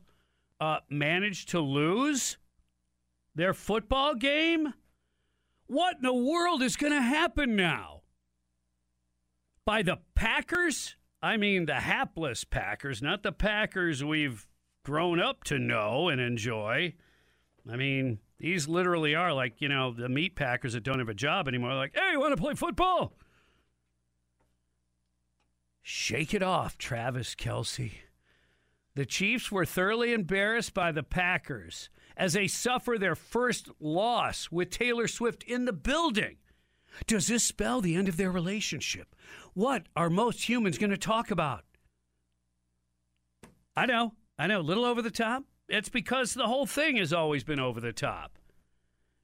uh, 0.61 0.79
managed 0.91 1.49
to 1.49 1.61
lose 1.61 2.37
their 3.35 3.55
football 3.55 4.15
game? 4.15 4.75
What 5.67 5.97
in 5.97 6.03
the 6.03 6.15
world 6.15 6.63
is 6.63 6.77
going 6.77 6.93
to 6.93 7.03
happen 7.03 7.57
now? 7.57 8.03
By 9.65 9.83
the 9.83 9.99
Packers? 10.15 10.95
I 11.23 11.37
mean, 11.39 11.67
the 11.67 11.81
hapless 11.81 12.45
Packers, 12.45 13.03
not 13.03 13.23
the 13.23 13.33
Packers 13.33 14.05
we've 14.05 14.47
grown 14.85 15.19
up 15.19 15.43
to 15.45 15.59
know 15.59 16.09
and 16.09 16.21
enjoy. 16.21 16.95
I 17.69 17.77
mean, 17.77 18.21
these 18.39 18.69
literally 18.69 19.15
are 19.15 19.33
like, 19.33 19.61
you 19.61 19.69
know, 19.69 19.93
the 19.93 20.09
meat 20.09 20.37
packers 20.37 20.75
that 20.75 20.83
don't 20.83 20.99
have 20.99 21.09
a 21.09 21.15
job 21.15 21.49
anymore. 21.49 21.75
Like, 21.75 21.95
hey, 21.95 22.13
you 22.13 22.21
want 22.21 22.37
to 22.37 22.43
play 22.43 22.55
football? 22.55 23.15
Shake 25.83 26.35
it 26.35 26.43
off, 26.43 26.77
Travis 26.77 27.35
Kelce. 27.35 27.93
The 28.95 29.07
Chiefs 29.07 29.53
were 29.53 29.65
thoroughly 29.65 30.13
embarrassed 30.13 30.75
by 30.75 30.91
the 30.91 31.03
Packers 31.03 31.91
as 32.17 32.33
they 32.33 32.49
suffer 32.49 32.97
their 32.99 33.15
first 33.15 33.69
loss 33.79 34.51
with 34.51 34.71
Taylor 34.71 35.07
Swift 35.07 35.43
in 35.45 35.65
the 35.65 35.73
building. 35.73 36.37
Does 37.07 37.27
this 37.27 37.45
spell 37.45 37.81
the 37.81 37.95
end 37.95 38.09
of 38.09 38.17
their 38.17 38.31
relationship? 38.31 39.15
What 39.53 39.85
are 39.95 40.11
most 40.11 40.49
humans 40.49 40.79
going 40.79 40.91
to 40.91 40.97
talk 40.97 41.31
about? 41.31 41.65
I 43.77 43.85
know, 43.87 44.15
I 44.39 44.47
know, 44.47 44.61
a 44.61 44.63
little 44.63 44.87
over 44.87 45.03
the 45.03 45.11
top. 45.11 45.45
It's 45.69 45.89
because 45.89 46.35
the 46.35 46.47
whole 46.47 46.67
thing 46.67 46.97
has 46.97 47.13
always 47.13 47.45
been 47.45 47.61
over 47.61 47.81
the 47.81 47.93
top. 47.93 48.39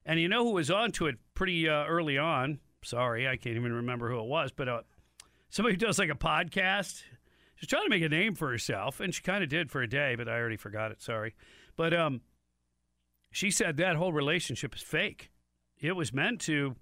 And 0.05 0.19
you 0.19 0.29
know 0.29 0.45
who 0.45 0.53
was 0.53 0.71
onto 0.71 1.07
it 1.07 1.17
pretty 1.35 1.69
uh, 1.69 1.85
early 1.87 2.19
on? 2.19 2.59
Sorry, 2.85 3.29
I 3.29 3.37
can't 3.37 3.57
even 3.57 3.73
remember 3.73 4.11
who 4.11 4.19
it 4.19 4.27
was, 4.27 4.51
but 4.51 4.69
uh, 4.69 4.81
somebody 5.49 5.75
who 5.75 5.79
does 5.79 5.99
like 5.99 6.11
a 6.11 6.15
podcast. 6.15 7.03
She's 7.55 7.69
trying 7.69 7.85
to 7.85 7.91
make 7.91 8.03
a 8.03 8.09
name 8.09 8.35
for 8.35 8.51
herself, 8.51 8.99
and 8.99 9.15
she 9.15 9.23
kind 9.23 9.45
of 9.45 9.49
did 9.49 9.71
for 9.71 9.83
a 9.83 9.89
day, 9.89 10.17
but 10.17 10.29
I 10.29 10.33
already 10.33 10.57
forgot 10.57 10.91
it. 10.91 11.01
Sorry. 11.01 11.35
But 11.77 11.95
um, 11.95 12.23
she 13.31 13.53
said 13.53 13.77
that 13.77 13.95
whole 13.95 14.13
relationship 14.13 14.75
is 14.75 14.83
fake. 14.83 15.31
It 15.81 15.93
was 15.93 16.13
meant 16.13 16.41
to 16.43 16.75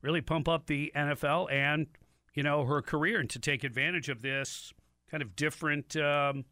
really 0.00 0.20
pump 0.20 0.48
up 0.48 0.66
the 0.66 0.92
NFL 0.94 1.52
and, 1.52 1.88
you 2.34 2.44
know, 2.44 2.64
her 2.64 2.82
career 2.82 3.18
and 3.18 3.30
to 3.30 3.40
take 3.40 3.64
advantage 3.64 4.08
of 4.08 4.22
this 4.22 4.72
kind 5.10 5.22
of 5.22 5.34
different. 5.34 5.96
Um, 5.96 6.44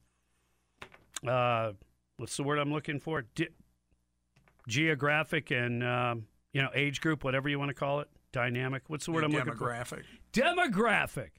uh, 1.26 1.72
what's 2.16 2.36
the 2.36 2.42
word 2.42 2.58
I'm 2.58 2.72
looking 2.72 3.00
for? 3.00 3.22
Di- 3.34 3.48
geographic 4.68 5.50
and 5.50 5.84
um, 5.84 6.26
you 6.52 6.62
know 6.62 6.70
age 6.74 7.00
group, 7.00 7.24
whatever 7.24 7.48
you 7.48 7.58
want 7.58 7.68
to 7.68 7.74
call 7.74 8.00
it, 8.00 8.08
dynamic. 8.32 8.82
What's 8.88 9.06
the 9.06 9.12
word 9.12 9.24
I'm 9.24 9.32
looking 9.32 9.54
for? 9.54 9.70
Demographic. 9.70 10.02
Demographic. 10.32 11.30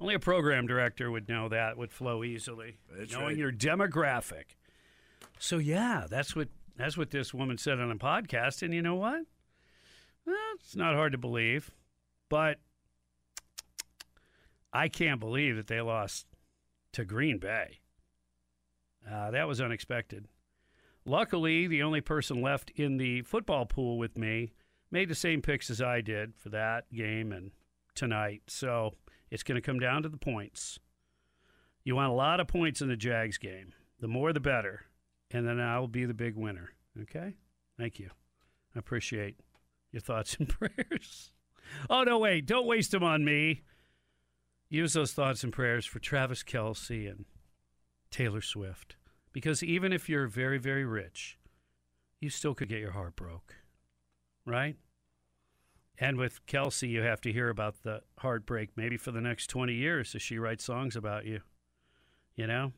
Only 0.00 0.14
a 0.14 0.20
program 0.20 0.66
director 0.66 1.10
would 1.10 1.28
know 1.28 1.48
that 1.48 1.76
would 1.76 1.90
flow 1.90 2.22
easily, 2.22 2.76
That's 2.96 3.12
knowing 3.12 3.26
right. 3.26 3.36
your 3.36 3.50
demographic. 3.50 4.54
So 5.40 5.58
yeah, 5.58 6.06
that's 6.08 6.36
what 6.36 6.48
that's 6.76 6.96
what 6.96 7.10
this 7.10 7.34
woman 7.34 7.58
said 7.58 7.80
on 7.80 7.90
a 7.90 7.96
podcast, 7.96 8.62
and 8.62 8.72
you 8.72 8.82
know 8.82 8.94
what? 8.94 9.22
Well, 10.24 10.36
it's 10.60 10.76
not 10.76 10.94
hard 10.94 11.12
to 11.12 11.18
believe, 11.18 11.70
but 12.28 12.58
I 14.72 14.88
can't 14.88 15.18
believe 15.18 15.56
that 15.56 15.66
they 15.66 15.80
lost 15.80 16.26
to 16.92 17.04
Green 17.04 17.38
Bay. 17.38 17.80
Uh, 19.10 19.30
that 19.30 19.48
was 19.48 19.60
unexpected. 19.60 20.26
Luckily, 21.04 21.66
the 21.66 21.82
only 21.82 22.00
person 22.00 22.42
left 22.42 22.70
in 22.76 22.96
the 22.98 23.22
football 23.22 23.66
pool 23.66 23.98
with 23.98 24.18
me 24.18 24.52
made 24.90 25.08
the 25.08 25.14
same 25.14 25.42
picks 25.42 25.70
as 25.70 25.80
I 25.80 26.00
did 26.00 26.34
for 26.36 26.50
that 26.50 26.92
game 26.92 27.32
and 27.32 27.50
tonight. 27.94 28.42
So 28.46 28.94
it's 29.30 29.42
going 29.42 29.56
to 29.56 29.66
come 29.66 29.78
down 29.78 30.02
to 30.02 30.08
the 30.08 30.16
points. 30.16 30.78
You 31.84 31.96
want 31.96 32.10
a 32.10 32.14
lot 32.14 32.40
of 32.40 32.46
points 32.46 32.82
in 32.82 32.88
the 32.88 32.96
Jags 32.96 33.38
game. 33.38 33.72
The 34.00 34.08
more, 34.08 34.32
the 34.32 34.40
better. 34.40 34.82
And 35.30 35.46
then 35.46 35.60
I'll 35.60 35.88
be 35.88 36.04
the 36.04 36.14
big 36.14 36.36
winner. 36.36 36.70
Okay? 37.02 37.34
Thank 37.78 37.98
you. 37.98 38.10
I 38.74 38.78
appreciate 38.78 39.36
your 39.92 40.00
thoughts 40.00 40.36
and 40.38 40.48
prayers. 40.48 41.32
Oh, 41.88 42.02
no, 42.02 42.18
wait. 42.18 42.46
Don't 42.46 42.66
waste 42.66 42.90
them 42.90 43.02
on 43.02 43.24
me. 43.24 43.62
Use 44.68 44.92
those 44.92 45.12
thoughts 45.12 45.42
and 45.44 45.52
prayers 45.52 45.86
for 45.86 45.98
Travis 45.98 46.42
Kelce 46.42 47.10
and 47.10 47.24
Taylor 48.10 48.40
Swift. 48.40 48.96
Because 49.32 49.62
even 49.62 49.92
if 49.92 50.08
you're 50.08 50.26
very, 50.26 50.58
very 50.58 50.84
rich, 50.84 51.38
you 52.20 52.30
still 52.30 52.54
could 52.54 52.68
get 52.68 52.80
your 52.80 52.92
heart 52.92 53.14
broke. 53.16 53.54
Right? 54.46 54.76
And 55.98 56.16
with 56.16 56.44
Kelce, 56.46 56.88
you 56.88 57.02
have 57.02 57.20
to 57.22 57.32
hear 57.32 57.48
about 57.48 57.82
the 57.82 58.02
heartbreak 58.18 58.70
maybe 58.76 58.96
for 58.96 59.10
the 59.10 59.20
next 59.20 59.48
20 59.48 59.72
years 59.74 60.14
as 60.14 60.22
she 60.22 60.38
writes 60.38 60.64
songs 60.64 60.96
about 60.96 61.26
you. 61.26 61.40
You 62.36 62.46
know? 62.46 62.72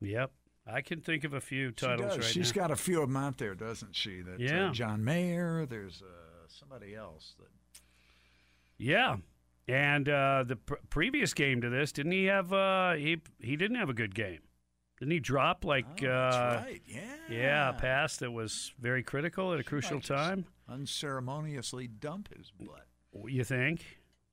Yep. 0.00 0.32
I 0.66 0.80
can 0.80 1.00
think 1.00 1.24
of 1.24 1.34
a 1.34 1.40
few 1.40 1.68
She 1.68 1.74
titles 1.74 2.08
does. 2.08 2.18
right 2.18 2.24
She's 2.26 2.54
now. 2.56 2.62
got 2.62 2.70
a 2.70 2.76
few 2.76 3.00
of 3.02 3.08
them 3.08 3.16
out 3.16 3.38
there, 3.38 3.54
doesn't 3.54 3.94
she? 3.94 4.22
That, 4.22 4.34
uh, 4.34 4.36
Yeah. 4.38 4.70
John 4.72 5.04
Mayer. 5.04 5.66
There's 5.66 6.02
uh, 6.02 6.46
somebody 6.48 6.94
else 6.94 7.34
that. 7.38 7.48
Yeah. 8.76 9.16
And 9.66 10.08
uh, 10.08 10.44
the 10.46 10.56
pr- 10.56 10.74
previous 10.90 11.32
game 11.32 11.62
to 11.62 11.70
this, 11.70 11.92
didn't 11.92 12.12
he 12.12 12.24
have? 12.26 12.52
Uh, 12.52 12.94
he 12.94 13.22
he 13.38 13.56
didn't 13.56 13.76
have 13.78 13.88
a 13.88 13.94
good 13.94 14.14
game. 14.14 14.40
Didn't 14.98 15.12
he 15.12 15.20
drop 15.20 15.64
like? 15.64 15.86
Oh, 16.02 16.06
that's 16.06 16.36
uh, 16.36 16.62
right. 16.64 16.82
Yeah. 16.86 17.00
Yeah, 17.30 17.68
a 17.70 17.72
pass 17.72 18.18
that 18.18 18.30
was 18.30 18.72
very 18.78 19.02
critical 19.02 19.52
at 19.52 19.60
a 19.60 19.64
crucial 19.64 20.00
time. 20.00 20.44
Unceremoniously 20.68 21.88
dump 21.88 22.28
his 22.36 22.50
butt. 22.50 22.86
You 23.26 23.44
think? 23.44 23.84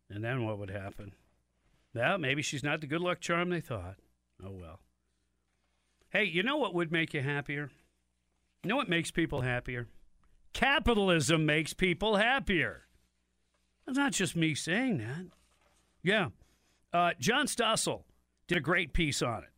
And 0.10 0.24
then 0.24 0.46
what 0.46 0.60
would 0.60 0.70
happen? 0.70 1.14
Well, 1.94 2.18
maybe 2.18 2.42
she's 2.42 2.64
not 2.64 2.82
the 2.82 2.88
good 2.88 3.02
luck 3.02 3.22
charm 3.22 3.50
they 3.50 3.62
thought. 3.62 3.96
Oh 4.44 4.52
well. 4.52 4.80
Hey, 6.10 6.26
you 6.26 6.44
know 6.44 6.58
what 6.58 6.74
would 6.74 6.92
make 6.92 7.14
you 7.14 7.22
happier? 7.22 7.72
You 8.64 8.70
know 8.70 8.76
what 8.76 8.90
makes 8.90 9.12
people 9.12 9.42
happier? 9.42 9.88
Capitalism 10.54 11.46
makes 11.46 11.74
people 11.74 12.18
happier. 12.18 12.84
It's 13.88 13.98
not 13.98 14.14
just 14.14 14.36
me 14.36 14.56
saying 14.56 15.00
that. 15.00 15.26
Yeah. 16.04 16.28
Uh, 16.94 17.12
John 17.20 17.46
Stossel 17.46 18.04
did 18.48 18.58
a 18.58 18.62
great 18.62 18.94
piece 18.94 19.22
on 19.22 19.44
it. 19.44 19.50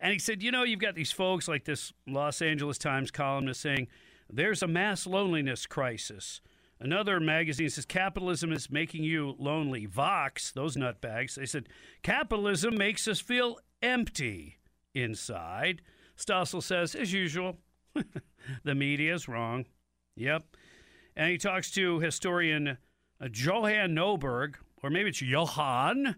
And 0.00 0.12
he 0.12 0.18
said, 0.18 0.42
you 0.42 0.50
know, 0.50 0.64
you've 0.64 0.80
got 0.80 0.94
these 0.94 1.12
folks 1.12 1.46
like 1.46 1.64
this 1.64 1.92
Los 2.06 2.42
Angeles 2.42 2.76
Times 2.76 3.10
columnist 3.10 3.60
saying, 3.60 3.88
there's 4.28 4.62
a 4.62 4.66
mass 4.66 5.06
loneliness 5.06 5.66
crisis. 5.66 6.40
Another 6.80 7.20
magazine 7.20 7.70
says 7.70 7.84
capitalism 7.84 8.52
is 8.52 8.68
making 8.68 9.04
you 9.04 9.36
lonely. 9.38 9.86
Vox, 9.86 10.50
those 10.50 10.76
nutbags, 10.76 11.36
they 11.36 11.46
said 11.46 11.68
capitalism 12.02 12.76
makes 12.76 13.06
us 13.06 13.20
feel 13.20 13.58
empty 13.80 14.58
inside. 14.92 15.82
Stossel 16.16 16.62
says, 16.62 16.96
as 16.96 17.12
usual, 17.12 17.58
the 18.64 18.74
media 18.74 19.14
is 19.14 19.28
wrong. 19.28 19.66
Yep. 20.16 20.56
And 21.14 21.30
he 21.30 21.38
talks 21.38 21.70
to 21.72 22.00
historian 22.00 22.78
uh, 23.22 23.28
Johan 23.32 23.94
Norberg, 23.94 24.54
or 24.82 24.90
maybe 24.90 25.10
it's 25.10 25.22
Johan. 25.22 26.16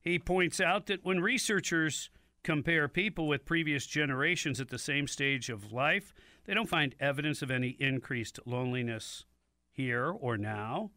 He 0.00 0.18
points 0.18 0.60
out 0.60 0.86
that 0.86 1.04
when 1.04 1.20
researchers 1.20 2.10
compare 2.42 2.88
people 2.88 3.26
with 3.26 3.44
previous 3.44 3.86
generations 3.86 4.60
at 4.60 4.68
the 4.68 4.78
same 4.78 5.06
stage 5.06 5.50
of 5.50 5.72
life, 5.72 6.14
they 6.44 6.54
don't 6.54 6.68
find 6.68 6.94
evidence 7.00 7.42
of 7.42 7.50
any 7.50 7.76
increased 7.80 8.38
loneliness 8.46 9.24
here 9.72 10.10
or 10.10 10.38
now. 10.38 10.90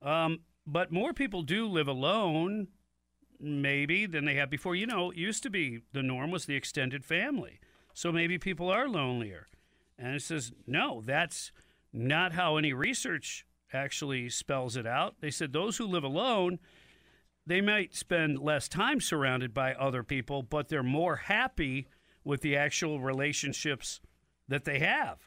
Um, 0.00 0.40
but 0.66 0.92
more 0.92 1.12
people 1.12 1.42
do 1.42 1.66
live 1.66 1.88
alone 1.88 2.68
maybe 3.40 4.06
than 4.06 4.24
they 4.24 4.36
have 4.36 4.48
before. 4.48 4.76
You 4.76 4.86
know, 4.86 5.10
it 5.10 5.16
used 5.16 5.42
to 5.42 5.50
be 5.50 5.80
the 5.92 6.02
norm 6.02 6.30
was 6.30 6.46
the 6.46 6.54
extended 6.54 7.04
family. 7.04 7.58
So 7.92 8.12
maybe 8.12 8.38
people 8.38 8.70
are 8.70 8.88
lonelier. 8.88 9.48
And 9.98 10.14
it 10.14 10.22
says, 10.22 10.52
no, 10.66 11.02
that's 11.04 11.50
not 11.92 12.32
how 12.32 12.56
any 12.56 12.72
research 12.72 13.44
actually 13.72 14.28
spells 14.28 14.76
it 14.76 14.86
out. 14.86 15.16
They 15.20 15.30
said 15.30 15.52
those 15.52 15.76
who 15.76 15.86
live 15.86 16.04
alone, 16.04 16.58
they 17.46 17.60
might 17.60 17.94
spend 17.94 18.38
less 18.38 18.68
time 18.68 19.00
surrounded 19.00 19.54
by 19.54 19.74
other 19.74 20.02
people, 20.02 20.42
but 20.42 20.68
they're 20.68 20.82
more 20.82 21.16
happy 21.16 21.88
with 22.24 22.42
the 22.42 22.56
actual 22.56 23.00
relationships 23.00 24.00
that 24.48 24.64
they 24.64 24.78
have. 24.80 25.18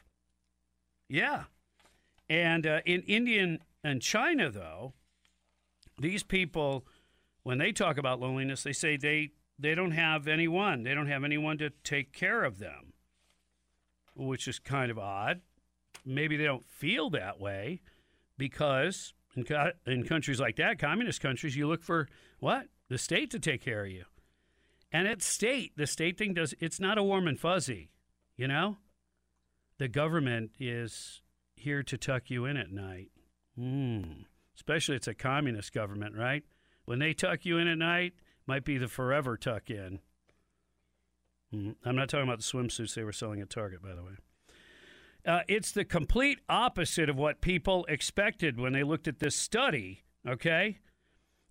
Yeah. 1.08 1.44
And 2.28 2.66
uh, 2.66 2.80
in 2.86 3.02
India 3.02 3.58
and 3.82 4.00
China, 4.00 4.50
though, 4.50 4.94
these 5.98 6.22
people, 6.22 6.86
when 7.42 7.58
they 7.58 7.72
talk 7.72 7.98
about 7.98 8.20
loneliness, 8.20 8.62
they 8.62 8.72
say 8.72 8.96
they, 8.96 9.32
they 9.58 9.74
don't 9.74 9.92
have 9.92 10.26
anyone. 10.26 10.82
They 10.82 10.94
don't 10.94 11.08
have 11.08 11.24
anyone 11.24 11.58
to 11.58 11.70
take 11.82 12.12
care 12.12 12.44
of 12.44 12.58
them, 12.58 12.94
which 14.14 14.48
is 14.48 14.58
kind 14.58 14.90
of 14.90 14.98
odd. 14.98 15.40
Maybe 16.06 16.36
they 16.36 16.44
don't 16.44 16.66
feel 16.66 17.10
that 17.10 17.40
way 17.40 17.80
because 18.36 19.14
in, 19.36 19.44
co- 19.44 19.72
in 19.86 20.04
countries 20.04 20.40
like 20.40 20.56
that, 20.56 20.78
communist 20.78 21.20
countries, 21.20 21.56
you 21.56 21.66
look 21.66 21.82
for 21.82 22.08
what? 22.38 22.66
The 22.88 22.98
state 22.98 23.30
to 23.30 23.38
take 23.38 23.62
care 23.62 23.84
of 23.84 23.90
you. 23.90 24.04
And 24.92 25.08
at 25.08 25.22
state, 25.22 25.72
the 25.76 25.86
state 25.86 26.18
thing 26.18 26.34
does, 26.34 26.54
it's 26.60 26.78
not 26.78 26.98
a 26.98 27.02
warm 27.02 27.26
and 27.26 27.38
fuzzy, 27.38 27.90
you 28.36 28.46
know? 28.46 28.78
The 29.78 29.88
government 29.88 30.52
is 30.60 31.20
here 31.56 31.82
to 31.82 31.98
tuck 31.98 32.30
you 32.30 32.44
in 32.44 32.56
at 32.56 32.70
night. 32.70 33.10
Mm. 33.58 34.26
Especially 34.54 34.94
it's 34.94 35.08
a 35.08 35.14
communist 35.14 35.72
government, 35.72 36.14
right? 36.14 36.44
When 36.84 37.00
they 37.00 37.12
tuck 37.12 37.44
you 37.44 37.58
in 37.58 37.66
at 37.66 37.78
night, 37.78 38.12
might 38.46 38.64
be 38.64 38.78
the 38.78 38.88
forever 38.88 39.36
tuck 39.36 39.70
in. 39.70 39.98
Mm. 41.52 41.74
I'm 41.84 41.96
not 41.96 42.08
talking 42.08 42.28
about 42.28 42.38
the 42.38 42.44
swimsuits 42.44 42.94
they 42.94 43.04
were 43.04 43.12
selling 43.12 43.40
at 43.40 43.50
Target, 43.50 43.82
by 43.82 43.94
the 43.94 44.02
way. 44.02 44.14
Uh, 45.26 45.40
it's 45.48 45.72
the 45.72 45.84
complete 45.84 46.40
opposite 46.48 47.08
of 47.08 47.16
what 47.16 47.40
people 47.40 47.86
expected 47.88 48.60
when 48.60 48.74
they 48.74 48.82
looked 48.82 49.08
at 49.08 49.20
this 49.20 49.34
study, 49.34 50.02
okay? 50.28 50.78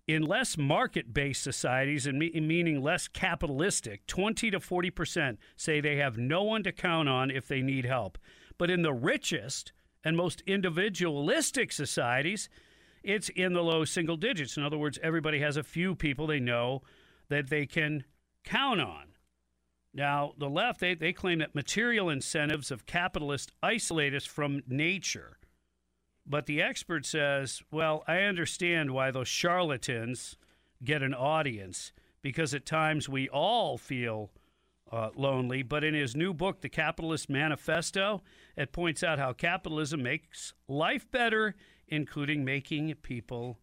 In 0.06 0.22
less 0.22 0.56
market 0.56 1.12
based 1.12 1.42
societies, 1.42 2.06
and 2.06 2.18
me- 2.18 2.30
meaning 2.34 2.80
less 2.80 3.08
capitalistic, 3.08 4.06
20 4.06 4.50
to 4.52 4.60
40% 4.60 5.38
say 5.56 5.80
they 5.80 5.96
have 5.96 6.16
no 6.16 6.42
one 6.42 6.62
to 6.62 6.72
count 6.72 7.08
on 7.08 7.30
if 7.30 7.48
they 7.48 7.62
need 7.62 7.84
help. 7.84 8.16
But 8.58 8.70
in 8.70 8.82
the 8.82 8.92
richest 8.92 9.72
and 10.04 10.16
most 10.16 10.42
individualistic 10.46 11.72
societies, 11.72 12.48
it's 13.02 13.28
in 13.30 13.54
the 13.54 13.62
low 13.62 13.84
single 13.84 14.16
digits. 14.16 14.56
In 14.56 14.62
other 14.62 14.78
words, 14.78 15.00
everybody 15.02 15.40
has 15.40 15.56
a 15.56 15.64
few 15.64 15.96
people 15.96 16.26
they 16.26 16.40
know 16.40 16.82
that 17.28 17.50
they 17.50 17.66
can 17.66 18.04
count 18.44 18.80
on. 18.80 19.13
Now, 19.94 20.32
the 20.36 20.50
left, 20.50 20.80
they, 20.80 20.94
they 20.94 21.12
claim 21.12 21.38
that 21.38 21.54
material 21.54 22.10
incentives 22.10 22.72
of 22.72 22.84
capitalists 22.84 23.52
isolate 23.62 24.12
us 24.12 24.26
from 24.26 24.62
nature. 24.66 25.38
But 26.26 26.46
the 26.46 26.60
expert 26.60 27.06
says, 27.06 27.62
well, 27.70 28.02
I 28.08 28.22
understand 28.22 28.90
why 28.90 29.12
those 29.12 29.28
charlatans 29.28 30.36
get 30.82 31.02
an 31.02 31.14
audience 31.14 31.92
because 32.22 32.54
at 32.54 32.66
times 32.66 33.08
we 33.08 33.28
all 33.28 33.78
feel 33.78 34.30
uh, 34.90 35.10
lonely. 35.14 35.62
But 35.62 35.84
in 35.84 35.94
his 35.94 36.16
new 36.16 36.34
book, 36.34 36.60
The 36.60 36.68
Capitalist 36.68 37.28
Manifesto, 37.28 38.22
it 38.56 38.72
points 38.72 39.02
out 39.04 39.18
how 39.18 39.32
capitalism 39.32 40.02
makes 40.02 40.54
life 40.66 41.08
better, 41.10 41.54
including 41.86 42.44
making 42.44 42.94
people 43.02 43.58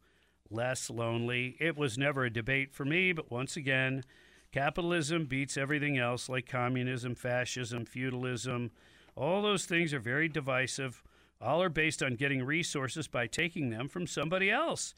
less 0.50 0.90
lonely. 0.90 1.58
It 1.60 1.76
was 1.76 1.98
never 1.98 2.26
a 2.26 2.30
debate 2.30 2.74
for 2.74 2.86
me, 2.86 3.12
but 3.12 3.32
once 3.32 3.58
again, 3.58 4.04
Capitalism 4.52 5.26
beats 5.26 5.56
everything 5.56 5.98
else, 5.98 6.28
like 6.28 6.46
communism, 6.46 7.16
fascism, 7.16 7.86
feudalism. 7.86 8.72
All 9.16 9.42
those 9.42 9.66
things 9.66 9.94
are 9.94 10.00
very 10.00 10.28
divisive. 10.28 11.02
All 11.40 11.62
are 11.62 11.70
based 11.70 12.04
on 12.04 12.16
getting 12.16 12.44
resources 12.44 13.08
by 13.08 13.28
taking 13.28 13.70
them 13.70 13.88
from 13.88 14.06
somebody 14.08 14.52
else. 14.52 14.94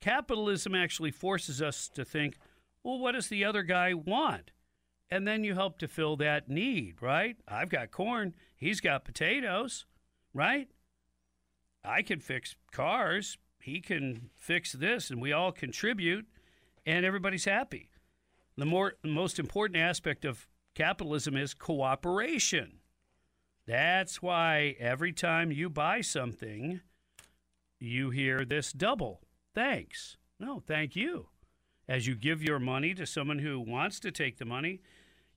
Capitalism 0.00 0.74
actually 0.74 1.10
forces 1.10 1.60
us 1.60 1.88
to 1.88 2.04
think, 2.04 2.36
well, 2.82 2.98
what 2.98 3.12
does 3.12 3.28
the 3.28 3.44
other 3.44 3.62
guy 3.62 3.94
want? 3.94 4.52
And 5.10 5.28
then 5.28 5.44
you 5.44 5.54
help 5.54 5.78
to 5.78 5.88
fill 5.88 6.16
that 6.16 6.48
need, 6.48 7.00
right? 7.00 7.36
I've 7.46 7.68
got 7.68 7.90
corn, 7.90 8.34
he's 8.56 8.80
got 8.80 9.04
potatoes, 9.04 9.84
right? 10.32 10.68
I 11.84 12.02
can 12.02 12.20
fix 12.20 12.56
cars, 12.72 13.36
he 13.60 13.80
can 13.80 14.30
fix 14.34 14.72
this, 14.72 15.10
and 15.10 15.20
we 15.20 15.32
all 15.32 15.52
contribute, 15.52 16.26
and 16.86 17.04
everybody's 17.04 17.44
happy. 17.44 17.90
The 18.56 18.66
more 18.66 18.94
most 19.02 19.38
important 19.38 19.76
aspect 19.78 20.24
of 20.24 20.46
capitalism 20.74 21.36
is 21.36 21.54
cooperation. 21.54 22.78
That's 23.66 24.20
why 24.22 24.76
every 24.78 25.12
time 25.12 25.50
you 25.50 25.70
buy 25.70 26.02
something, 26.02 26.80
you 27.80 28.10
hear 28.10 28.44
this 28.44 28.72
double 28.72 29.22
thanks. 29.54 30.16
No, 30.38 30.62
thank 30.66 30.94
you. 30.96 31.28
As 31.88 32.06
you 32.06 32.14
give 32.14 32.42
your 32.42 32.58
money 32.58 32.94
to 32.94 33.06
someone 33.06 33.38
who 33.38 33.60
wants 33.60 34.00
to 34.00 34.10
take 34.10 34.38
the 34.38 34.44
money 34.44 34.80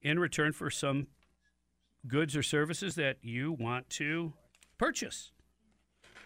in 0.01 0.19
return 0.19 0.53
for 0.53 0.69
some 0.69 1.07
goods 2.07 2.35
or 2.35 2.43
services 2.43 2.95
that 2.95 3.17
you 3.21 3.51
want 3.51 3.89
to 3.91 4.33
purchase. 4.77 5.31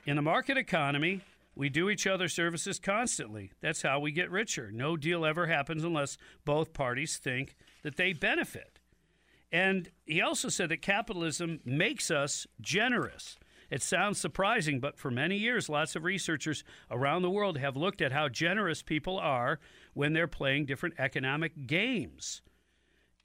In 0.05 0.15
the 0.15 0.21
market 0.21 0.57
economy, 0.57 1.21
we 1.55 1.69
do 1.69 1.89
each 1.89 2.07
other 2.07 2.27
services 2.27 2.79
constantly. 2.79 3.51
That's 3.61 3.81
how 3.81 3.99
we 3.99 4.11
get 4.11 4.31
richer. 4.31 4.71
No 4.71 4.95
deal 4.95 5.25
ever 5.25 5.47
happens 5.47 5.83
unless 5.83 6.17
both 6.45 6.73
parties 6.73 7.17
think 7.17 7.55
that 7.83 7.97
they 7.97 8.13
benefit. 8.13 8.79
And 9.51 9.89
he 10.05 10.21
also 10.21 10.47
said 10.47 10.69
that 10.69 10.81
capitalism 10.81 11.59
makes 11.65 12.09
us 12.09 12.47
generous. 12.61 13.37
It 13.69 13.81
sounds 13.81 14.19
surprising, 14.19 14.79
but 14.79 14.97
for 14.97 15.11
many 15.11 15.37
years, 15.37 15.69
lots 15.69 15.95
of 15.95 16.03
researchers 16.03 16.63
around 16.89 17.21
the 17.21 17.29
world 17.29 17.57
have 17.57 17.77
looked 17.77 18.01
at 18.01 18.11
how 18.11 18.29
generous 18.29 18.81
people 18.81 19.17
are 19.17 19.59
when 19.93 20.13
they're 20.13 20.27
playing 20.27 20.65
different 20.65 20.95
economic 20.97 21.67
games. 21.67 22.41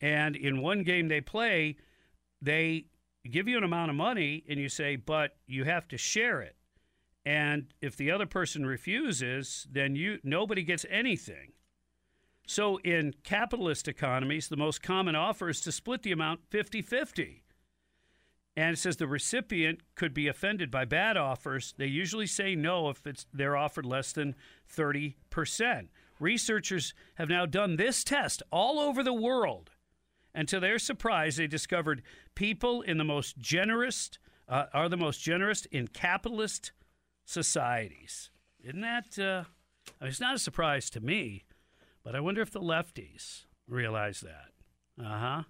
And 0.01 0.37
in 0.37 0.63
one 0.63 0.83
game 0.83 1.09
they 1.09 1.21
play, 1.21 1.77
they 2.43 2.87
give 3.29 3.49
you 3.49 3.57
an 3.57 3.65
amount 3.65 3.91
of 3.91 3.97
money 3.97 4.45
and 4.49 4.59
you 4.61 4.69
say, 4.69 4.97
but 4.97 5.37
you 5.47 5.65
have 5.65 5.89
to 5.89 5.99
share 5.99 6.41
it. 6.43 6.55
And 7.27 7.75
if 7.81 7.97
the 7.97 8.13
other 8.13 8.25
person 8.25 8.65
refuses, 8.65 9.67
then 9.71 9.97
you 9.97 10.21
nobody 10.23 10.63
gets 10.63 10.87
anything. 10.89 11.53
So 12.47 12.77
in 12.79 13.15
capitalist 13.25 13.89
economies, 13.89 14.47
the 14.47 14.57
most 14.57 14.81
common 14.81 15.17
offer 15.17 15.49
is 15.49 15.61
to 15.63 15.73
split 15.73 16.05
the 16.05 16.13
amount 16.13 16.49
50-50. 16.49 17.41
And 18.57 18.75
it 18.75 18.79
says 18.79 18.97
the 18.97 19.09
recipient 19.09 19.81
could 19.97 20.15
be 20.15 20.29
offended 20.29 20.71
by 20.71 20.85
bad 20.85 21.17
offers. 21.17 21.75
They 21.77 21.87
usually 21.87 22.29
say 22.29 22.55
no 22.55 22.89
if 22.91 23.05
it's 23.05 23.27
they're 23.35 23.57
offered 23.57 23.85
less 23.85 24.13
than 24.13 24.37
30%. 24.73 25.89
Researchers 26.21 26.95
have 27.17 27.29
now 27.29 27.45
done 27.45 27.75
this 27.75 28.05
test 28.05 28.45
all 28.53 28.79
over 28.79 29.03
the 29.03 29.13
world. 29.13 29.73
And 30.33 30.47
to 30.47 30.61
their 30.61 30.79
surprise, 30.79 31.37
they 31.37 31.49
discovered 31.49 32.03
people 32.37 32.83
in 32.83 32.99
the 32.99 33.05
most 33.05 33.37
generous 33.37 34.11
uh, 34.49 34.67
are 34.73 34.89
the 34.89 34.97
most 34.97 35.21
generous 35.21 35.67
in 35.67 35.89
capitalist 35.89 36.71
societies. 37.27 38.31
Isn't 38.65 38.81
that? 38.81 39.19
Uh, 39.19 39.45
I 40.01 40.05
mean, 40.05 40.11
it's 40.11 40.21
not 40.21 40.35
a 40.35 40.39
surprise 40.39 40.89
to 40.91 41.01
me, 41.01 41.45
but 42.03 42.15
I 42.15 42.21
wonder 42.21 42.41
if 42.41 42.51
the 42.51 42.61
lefties 42.61 43.45
realize 43.69 44.21
that. 44.21 45.05
Uh 45.05 45.19
huh. 45.19 45.43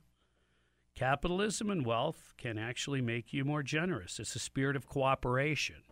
Capitalism 0.97 1.71
and 1.71 1.85
wealth 1.87 2.33
can 2.39 2.59
actually 2.59 3.03
make 3.03 3.33
you 3.33 3.45
more 3.45 3.63
generous. 3.63 4.19
It's 4.19 4.35
a 4.35 4.41
spirit 4.41 4.77
of 4.77 4.89
cooperation, 4.89 5.83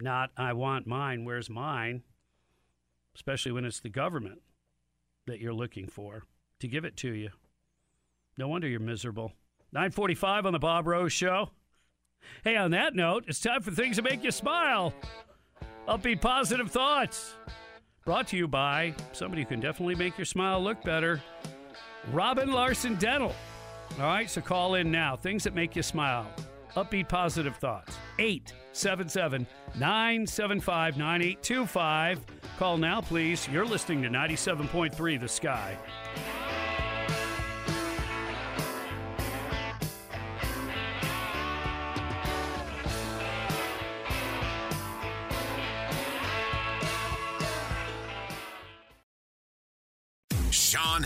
not 0.00 0.30
I 0.36 0.52
want 0.52 0.86
mine, 0.86 1.24
where's 1.24 1.48
mine? 1.48 2.02
Especially 3.14 3.52
when 3.52 3.64
it's 3.64 3.80
the 3.80 3.88
government 3.88 4.42
that 5.26 5.40
you're 5.40 5.54
looking 5.54 5.86
for 5.86 6.24
to 6.58 6.68
give 6.68 6.84
it 6.84 6.96
to 6.98 7.12
you. 7.12 7.30
No 8.36 8.48
wonder 8.48 8.68
you're 8.68 8.80
miserable. 8.80 9.32
945 9.72 10.46
on 10.46 10.52
the 10.52 10.58
Bob 10.58 10.86
Rose 10.86 11.12
Show. 11.12 11.50
Hey, 12.44 12.56
on 12.56 12.70
that 12.72 12.94
note, 12.94 13.24
it's 13.26 13.40
time 13.40 13.62
for 13.62 13.70
things 13.70 13.96
that 13.96 14.02
make 14.02 14.22
you 14.24 14.30
smile. 14.30 14.94
Upbeat 15.88 16.20
positive 16.20 16.70
thoughts. 16.70 17.34
Brought 18.04 18.28
to 18.28 18.36
you 18.36 18.46
by 18.46 18.94
somebody 19.12 19.42
who 19.42 19.48
can 19.48 19.60
definitely 19.60 19.96
make 19.96 20.16
your 20.16 20.24
smile 20.24 20.62
look 20.62 20.82
better. 20.82 21.20
Robin 22.12 22.52
Larson 22.52 22.94
Dental. 22.96 23.34
All 23.98 24.06
right, 24.06 24.28
so 24.30 24.40
call 24.40 24.74
in 24.74 24.90
now. 24.90 25.16
Things 25.16 25.44
that 25.44 25.54
make 25.54 25.74
you 25.74 25.82
smile. 25.82 26.30
Upbeat 26.74 27.08
positive 27.08 27.56
thoughts. 27.56 27.96
877 28.18 29.46
975 29.76 30.96
9825. 30.98 32.20
Call 32.58 32.76
now, 32.76 33.00
please. 33.00 33.48
You're 33.48 33.64
listening 33.64 34.02
to 34.02 34.08
97.3 34.08 35.20
The 35.20 35.28
Sky. 35.28 35.76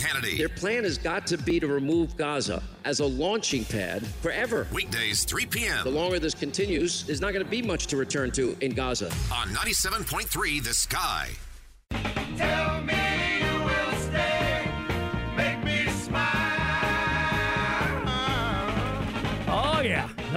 Hannity. 0.01 0.39
Their 0.39 0.49
plan 0.49 0.85
has 0.85 0.99
got 0.99 1.27
to 1.29 1.37
be 1.37 1.61
to 1.61 1.67
remove 1.67 2.17
Gaza 2.17 2.63
as 2.85 3.01
a 3.01 3.07
launching 3.07 3.65
pad 3.65 4.07
forever. 4.07 4.67
Weekdays, 4.73 5.25
3 5.25 5.47
p.m. 5.47 5.85
The 5.85 5.91
longer 5.91 6.19
this 6.19 6.35
continues, 6.35 7.05
there's 7.05 7.21
not 7.21 7.33
going 7.33 7.45
to 7.45 7.51
be 7.51 7.63
much 7.63 7.87
to 7.89 7.97
return 7.97 8.31
to 8.33 8.57
in 8.61 8.73
Gaza. 8.73 9.07
On 9.33 9.49
97.3 9.49 10.65
The 10.65 10.75
Sky. 10.75 11.31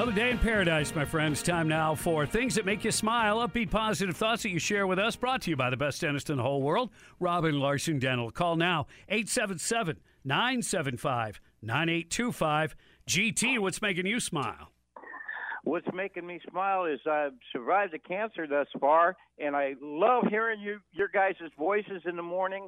Another 0.03 0.19
day 0.19 0.31
in 0.31 0.37
paradise, 0.37 0.93
my 0.93 1.05
friends. 1.05 1.41
Time 1.41 1.69
now 1.69 1.95
for 1.95 2.25
things 2.25 2.55
that 2.55 2.65
make 2.65 2.83
you 2.83 2.91
smile, 2.91 3.37
upbeat, 3.37 3.71
positive 3.71 4.17
thoughts 4.17 4.43
that 4.43 4.49
you 4.49 4.59
share 4.59 4.85
with 4.85 4.99
us. 4.99 5.15
Brought 5.15 5.43
to 5.43 5.49
you 5.49 5.55
by 5.55 5.69
the 5.69 5.77
best 5.77 6.01
dentist 6.01 6.29
in 6.29 6.35
the 6.35 6.43
whole 6.43 6.61
world, 6.61 6.89
Robin 7.21 7.57
Larson 7.57 7.99
Dental. 7.99 8.29
Call 8.29 8.57
now 8.57 8.87
877 9.07 10.01
975 10.25 11.39
9825. 11.61 12.75
GT, 13.07 13.59
what's 13.59 13.81
making 13.81 14.05
you 14.05 14.19
smile? 14.19 14.73
What's 15.63 15.87
making 15.93 16.27
me 16.27 16.41
smile 16.49 16.83
is 16.83 16.99
I've 17.09 17.31
survived 17.53 17.93
the 17.93 17.99
cancer 17.99 18.45
thus 18.45 18.67
far, 18.81 19.15
and 19.39 19.55
I 19.55 19.75
love 19.81 20.25
hearing 20.29 20.59
you 20.59 20.79
your 20.91 21.07
guys' 21.07 21.35
voices 21.57 22.01
in 22.03 22.17
the 22.17 22.23
morning. 22.23 22.67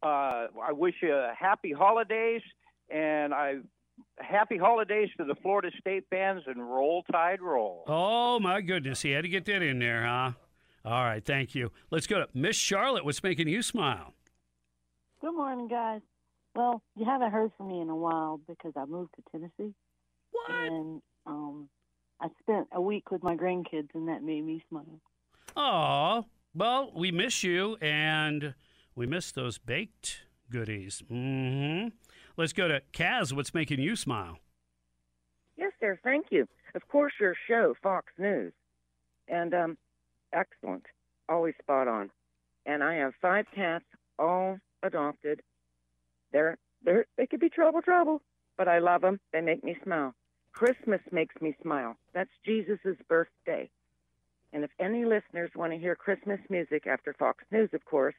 Uh, 0.00 0.46
I 0.62 0.70
wish 0.70 0.94
you 1.02 1.12
a 1.12 1.32
happy 1.36 1.72
holidays, 1.72 2.42
and 2.90 3.34
I 3.34 3.56
happy 4.18 4.56
holidays 4.56 5.08
to 5.18 5.24
the 5.24 5.34
Florida 5.36 5.70
State 5.80 6.04
fans 6.10 6.42
and 6.46 6.58
roll 6.58 7.02
tide 7.10 7.40
roll. 7.40 7.84
Oh, 7.86 8.38
my 8.40 8.60
goodness. 8.60 9.02
He 9.02 9.10
had 9.10 9.22
to 9.22 9.28
get 9.28 9.44
that 9.46 9.62
in 9.62 9.78
there, 9.78 10.04
huh? 10.06 10.32
All 10.84 11.04
right, 11.04 11.24
thank 11.24 11.54
you. 11.54 11.72
Let's 11.90 12.06
go 12.06 12.18
to 12.18 12.28
Miss 12.34 12.56
Charlotte. 12.56 13.04
What's 13.04 13.22
making 13.22 13.48
you 13.48 13.62
smile? 13.62 14.12
Good 15.20 15.34
morning, 15.34 15.68
guys. 15.68 16.02
Well, 16.54 16.82
you 16.96 17.04
haven't 17.04 17.30
heard 17.30 17.52
from 17.56 17.68
me 17.68 17.80
in 17.80 17.88
a 17.88 17.96
while 17.96 18.40
because 18.46 18.72
I 18.76 18.84
moved 18.84 19.14
to 19.16 19.22
Tennessee. 19.32 19.74
What? 20.30 20.50
And 20.50 21.02
um, 21.26 21.68
I 22.20 22.28
spent 22.42 22.68
a 22.72 22.80
week 22.80 23.10
with 23.10 23.22
my 23.22 23.34
grandkids, 23.34 23.88
and 23.94 24.08
that 24.08 24.22
made 24.22 24.44
me 24.44 24.62
smile. 24.68 25.00
Oh, 25.56 26.26
well, 26.54 26.92
we 26.94 27.10
miss 27.10 27.42
you, 27.42 27.76
and 27.80 28.54
we 28.94 29.06
miss 29.06 29.32
those 29.32 29.58
baked 29.58 30.26
goodies. 30.50 31.02
Mm-hmm. 31.10 31.88
Let's 32.36 32.52
go 32.52 32.68
to 32.68 32.82
Kaz. 32.92 33.32
What's 33.32 33.54
making 33.54 33.80
you 33.80 33.96
smile? 33.96 34.38
Yes, 35.56 35.72
sir. 35.80 35.98
Thank 36.02 36.26
you. 36.30 36.48
Of 36.74 36.88
course, 36.88 37.12
your 37.20 37.36
show, 37.46 37.74
Fox 37.82 38.12
News, 38.18 38.52
and 39.28 39.54
um, 39.54 39.78
excellent, 40.32 40.84
always 41.28 41.54
spot 41.62 41.86
on. 41.86 42.10
And 42.66 42.82
I 42.82 42.94
have 42.94 43.12
five 43.22 43.46
cats, 43.54 43.84
all 44.18 44.58
adopted. 44.82 45.42
They're 46.32 46.58
they're 46.84 47.06
they 47.16 47.26
could 47.26 47.40
be 47.40 47.48
trouble, 47.48 47.82
trouble, 47.82 48.20
but 48.56 48.66
I 48.66 48.80
love 48.80 49.02
them. 49.02 49.20
They 49.32 49.40
make 49.40 49.62
me 49.62 49.76
smile. 49.84 50.14
Christmas 50.52 51.00
makes 51.12 51.34
me 51.40 51.54
smile. 51.62 51.96
That's 52.12 52.30
Jesus' 52.44 52.78
birthday. 53.08 53.70
And 54.52 54.62
if 54.62 54.70
any 54.78 55.04
listeners 55.04 55.50
want 55.56 55.72
to 55.72 55.78
hear 55.78 55.96
Christmas 55.96 56.38
music 56.48 56.86
after 56.86 57.12
Fox 57.12 57.44
News, 57.50 57.70
of 57.72 57.84
course, 57.84 58.14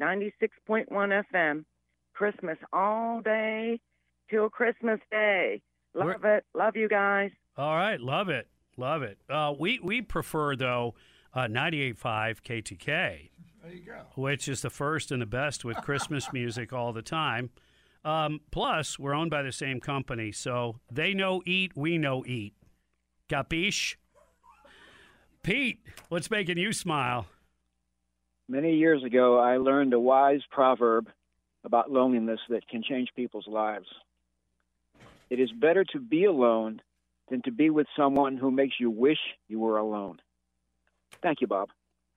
96.1 0.00 0.88
FM, 0.90 1.64
Christmas 2.18 2.58
all 2.72 3.20
day 3.20 3.78
till 4.28 4.50
Christmas 4.50 4.98
Day. 5.08 5.62
Love 5.94 6.24
it. 6.24 6.44
Love 6.52 6.74
you 6.74 6.88
guys. 6.88 7.30
All 7.56 7.76
right, 7.76 8.00
love 8.00 8.28
it, 8.28 8.48
love 8.76 9.02
it. 9.02 9.18
Uh, 9.30 9.54
we 9.56 9.78
we 9.78 10.02
prefer 10.02 10.56
though 10.56 10.94
uh, 11.32 11.42
98.5 11.42 12.42
KTK. 12.42 13.30
There 13.62 13.72
you 13.72 13.84
go. 13.86 14.00
Which 14.16 14.48
is 14.48 14.62
the 14.62 14.70
first 14.70 15.12
and 15.12 15.22
the 15.22 15.26
best 15.26 15.64
with 15.64 15.76
Christmas 15.78 16.28
music 16.32 16.72
all 16.72 16.92
the 16.92 17.02
time. 17.02 17.50
Um, 18.04 18.40
plus, 18.50 18.98
we're 18.98 19.14
owned 19.14 19.30
by 19.30 19.42
the 19.42 19.52
same 19.52 19.78
company, 19.78 20.32
so 20.32 20.80
they 20.90 21.14
know 21.14 21.42
eat, 21.46 21.76
we 21.76 21.98
know 21.98 22.24
eat. 22.26 22.54
Capiche? 23.28 23.94
Pete, 25.42 25.80
what's 26.08 26.30
making 26.30 26.58
you 26.58 26.72
smile? 26.72 27.26
Many 28.48 28.74
years 28.76 29.04
ago, 29.04 29.38
I 29.38 29.58
learned 29.58 29.92
a 29.92 30.00
wise 30.00 30.40
proverb 30.50 31.08
about 31.64 31.90
loneliness 31.90 32.40
that 32.48 32.66
can 32.68 32.82
change 32.82 33.08
people's 33.14 33.46
lives. 33.46 33.86
It 35.30 35.40
is 35.40 35.50
better 35.52 35.84
to 35.92 36.00
be 36.00 36.24
alone 36.24 36.80
than 37.30 37.42
to 37.42 37.52
be 37.52 37.70
with 37.70 37.86
someone 37.96 38.36
who 38.36 38.50
makes 38.50 38.76
you 38.80 38.90
wish 38.90 39.18
you 39.48 39.60
were 39.60 39.76
alone. 39.76 40.20
Thank 41.22 41.40
you, 41.40 41.46
Bob. 41.46 41.68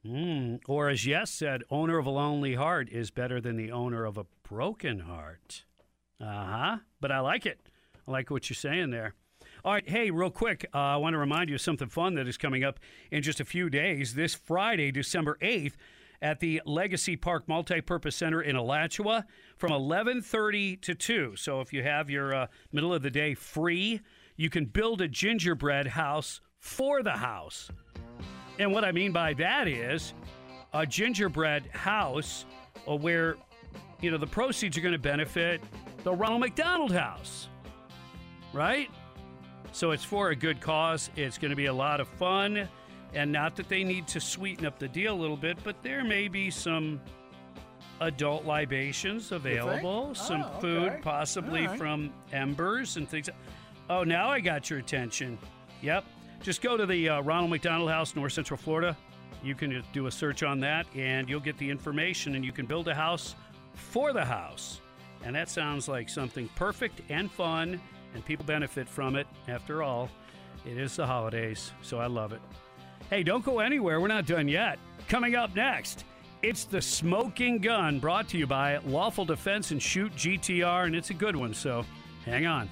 Mm, 0.06 0.62
or 0.68 0.90
as 0.90 1.06
Yes 1.06 1.30
said, 1.30 1.64
owner 1.70 1.98
of 1.98 2.06
a 2.06 2.10
lonely 2.10 2.56
heart 2.56 2.90
is 2.90 3.12
better 3.12 3.40
than 3.40 3.56
the 3.56 3.72
owner 3.72 4.06
of 4.06 4.18
a 4.18 4.26
broken 4.48 5.00
heart. 5.00 5.66
Uh 6.20 6.26
huh. 6.26 6.78
But 7.00 7.12
I 7.12 7.20
like 7.20 7.46
it. 7.46 7.60
I 8.08 8.12
like 8.12 8.32
what 8.32 8.50
you're 8.50 8.56
saying 8.56 8.92
there. 8.92 9.14
All 9.64 9.74
right, 9.74 9.88
hey, 9.88 10.10
real 10.10 10.32
quick, 10.32 10.66
uh, 10.74 10.78
I 10.78 10.98
want 10.98 11.14
to 11.14 11.20
remind 11.20 11.50
you 11.50 11.56
of 11.56 11.62
something 11.62 11.88
fun 11.88 12.16
that 12.16 12.28
is 12.28 12.38
coming 12.38 12.64
up 12.64 12.80
in 13.12 13.22
just 13.22 13.40
a 13.40 13.46
few 13.46 13.70
days. 13.70 14.16
This 14.16 14.34
Friday, 14.34 14.92
December 14.92 15.38
8th, 15.40 15.74
at 16.22 16.40
the 16.40 16.62
Legacy 16.66 17.16
Park 17.16 17.48
Multipurpose 17.48 18.14
Center 18.14 18.42
in 18.42 18.56
Alachua 18.56 19.26
from 19.58 19.72
11:30 19.72 20.82
to 20.82 20.96
2. 20.96 21.36
So 21.36 21.62
if 21.62 21.74
you 21.74 21.84
have 21.84 22.10
your 22.10 22.34
uh, 22.34 22.48
middle 22.72 22.94
of 22.94 23.02
the 23.02 23.10
day 23.10 23.34
free, 23.34 24.02
you 24.36 24.50
can 24.50 24.66
build 24.66 25.02
a 25.02 25.08
gingerbread 25.08 25.88
house 25.88 26.42
for 26.60 27.02
the 27.02 27.12
house. 27.12 27.70
And 28.60 28.72
what 28.72 28.86
I 28.86 28.92
mean 28.92 29.12
by 29.12 29.34
that 29.36 29.68
is 29.68 30.14
a 30.74 30.86
gingerbread 30.86 31.66
house 31.68 32.46
uh, 32.88 32.96
where 32.96 33.38
you 34.02 34.12
know 34.12 34.18
the 34.18 34.28
proceeds 34.28 34.78
are 34.78 34.82
going 34.82 34.94
to 34.94 35.00
benefit 35.00 35.62
the 36.04 36.14
Ronald 36.14 36.42
McDonald 36.42 36.92
House. 36.92 37.50
Right? 38.54 38.90
So 39.72 39.92
it's 39.92 40.04
for 40.04 40.30
a 40.30 40.36
good 40.36 40.60
cause. 40.60 41.10
It's 41.16 41.38
going 41.38 41.52
to 41.52 41.56
be 41.56 41.68
a 41.68 41.74
lot 41.74 42.02
of 42.02 42.08
fun. 42.08 42.68
And 43.14 43.32
not 43.32 43.56
that 43.58 43.68
they 43.68 43.84
need 43.84 44.08
to 44.08 44.20
sweeten 44.22 44.66
up 44.66 44.80
the 44.80 44.88
deal 44.88 45.14
a 45.14 45.20
little 45.20 45.38
bit, 45.38 45.58
but 45.64 45.82
there 45.84 46.04
may 46.04 46.28
be 46.28 46.50
some 46.50 47.02
adult 48.00 48.46
libations 48.46 49.32
available, 49.32 50.16
some 50.16 50.44
Oh, 50.44 50.60
food, 50.60 51.00
possibly 51.02 51.68
right. 51.68 51.78
from 51.78 52.12
Embers 52.32 52.98
and 52.98 53.08
things. 53.08 53.30
Oh, 53.90 54.04
now 54.04 54.30
I 54.30 54.40
got 54.40 54.70
your 54.70 54.80
attention. 54.80 55.38
Yep. 55.82 56.06
Just 56.42 56.62
go 56.62 56.78
to 56.78 56.86
the 56.86 57.10
uh, 57.10 57.22
Ronald 57.22 57.52
McDonald 57.52 57.90
House, 57.92 58.16
North 58.16 58.34
Central 58.34 58.58
Florida. 58.58 58.98
You 59.44 59.56
can 59.56 59.84
do 59.94 60.08
a 60.08 60.12
search 60.12 60.42
on 60.44 60.60
that, 60.62 60.86
and 60.96 61.30
you'll 61.30 61.40
get 61.40 61.58
the 61.58 61.70
information, 61.70 62.36
and 62.36 62.46
you 62.46 62.52
can 62.52 62.66
build 62.66 62.88
a 62.88 62.96
house 62.96 63.36
for 63.74 64.14
the 64.14 64.24
house. 64.26 64.80
And 65.24 65.36
that 65.36 65.50
sounds 65.50 65.88
like 65.88 66.10
something 66.10 66.48
perfect 66.56 67.02
and 67.10 67.30
fun, 67.32 67.80
and 68.16 68.26
people 68.26 68.46
benefit 68.46 68.88
from 68.88 69.16
it. 69.16 69.28
After 69.48 69.84
all, 69.84 70.10
it 70.66 70.78
is 70.78 70.96
the 70.96 71.06
holidays, 71.06 71.72
so 71.82 72.00
I 72.00 72.08
love 72.08 72.34
it. 72.34 72.42
Hey, 73.12 73.24
don't 73.24 73.44
go 73.44 73.60
anywhere. 73.60 74.00
We're 74.00 74.08
not 74.08 74.26
done 74.26 74.48
yet. 74.48 74.80
Coming 75.10 75.36
up 75.36 75.54
next, 75.54 76.06
it's 76.44 76.64
the 76.64 76.82
Smoking 76.82 77.58
Gun 77.58 78.00
brought 78.00 78.30
to 78.30 78.38
you 78.38 78.48
by 78.48 78.78
Lawful 78.86 79.26
Defense 79.26 79.72
and 79.72 79.84
Shoot 79.84 80.16
GTR, 80.16 80.86
and 80.86 80.96
it's 80.96 81.10
a 81.10 81.14
good 81.14 81.36
one, 81.36 81.54
so 81.54 81.84
hang 82.24 82.46
on. 82.46 82.70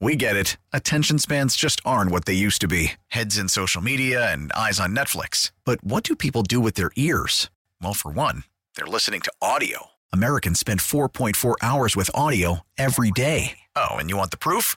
We 0.00 0.16
get 0.16 0.34
it. 0.34 0.56
Attention 0.72 1.20
spans 1.20 1.54
just 1.54 1.80
aren't 1.84 2.10
what 2.10 2.24
they 2.24 2.32
used 2.32 2.60
to 2.62 2.66
be 2.66 2.94
heads 3.06 3.38
in 3.38 3.48
social 3.48 3.80
media 3.80 4.32
and 4.32 4.50
eyes 4.52 4.80
on 4.80 4.96
Netflix. 4.96 5.52
But 5.64 5.84
what 5.84 6.02
do 6.02 6.16
people 6.16 6.42
do 6.42 6.58
with 6.58 6.74
their 6.74 6.90
ears? 6.96 7.48
Well, 7.80 7.94
for 7.94 8.10
one, 8.10 8.42
they're 8.74 8.84
listening 8.86 9.20
to 9.20 9.32
audio. 9.40 9.90
Americans 10.12 10.58
spend 10.58 10.80
4.4 10.80 11.54
hours 11.62 11.94
with 11.94 12.10
audio 12.16 12.66
every 12.76 13.12
day. 13.12 13.58
Oh, 13.76 13.92
and 13.92 14.10
you 14.10 14.16
want 14.16 14.32
the 14.32 14.36
proof? 14.36 14.76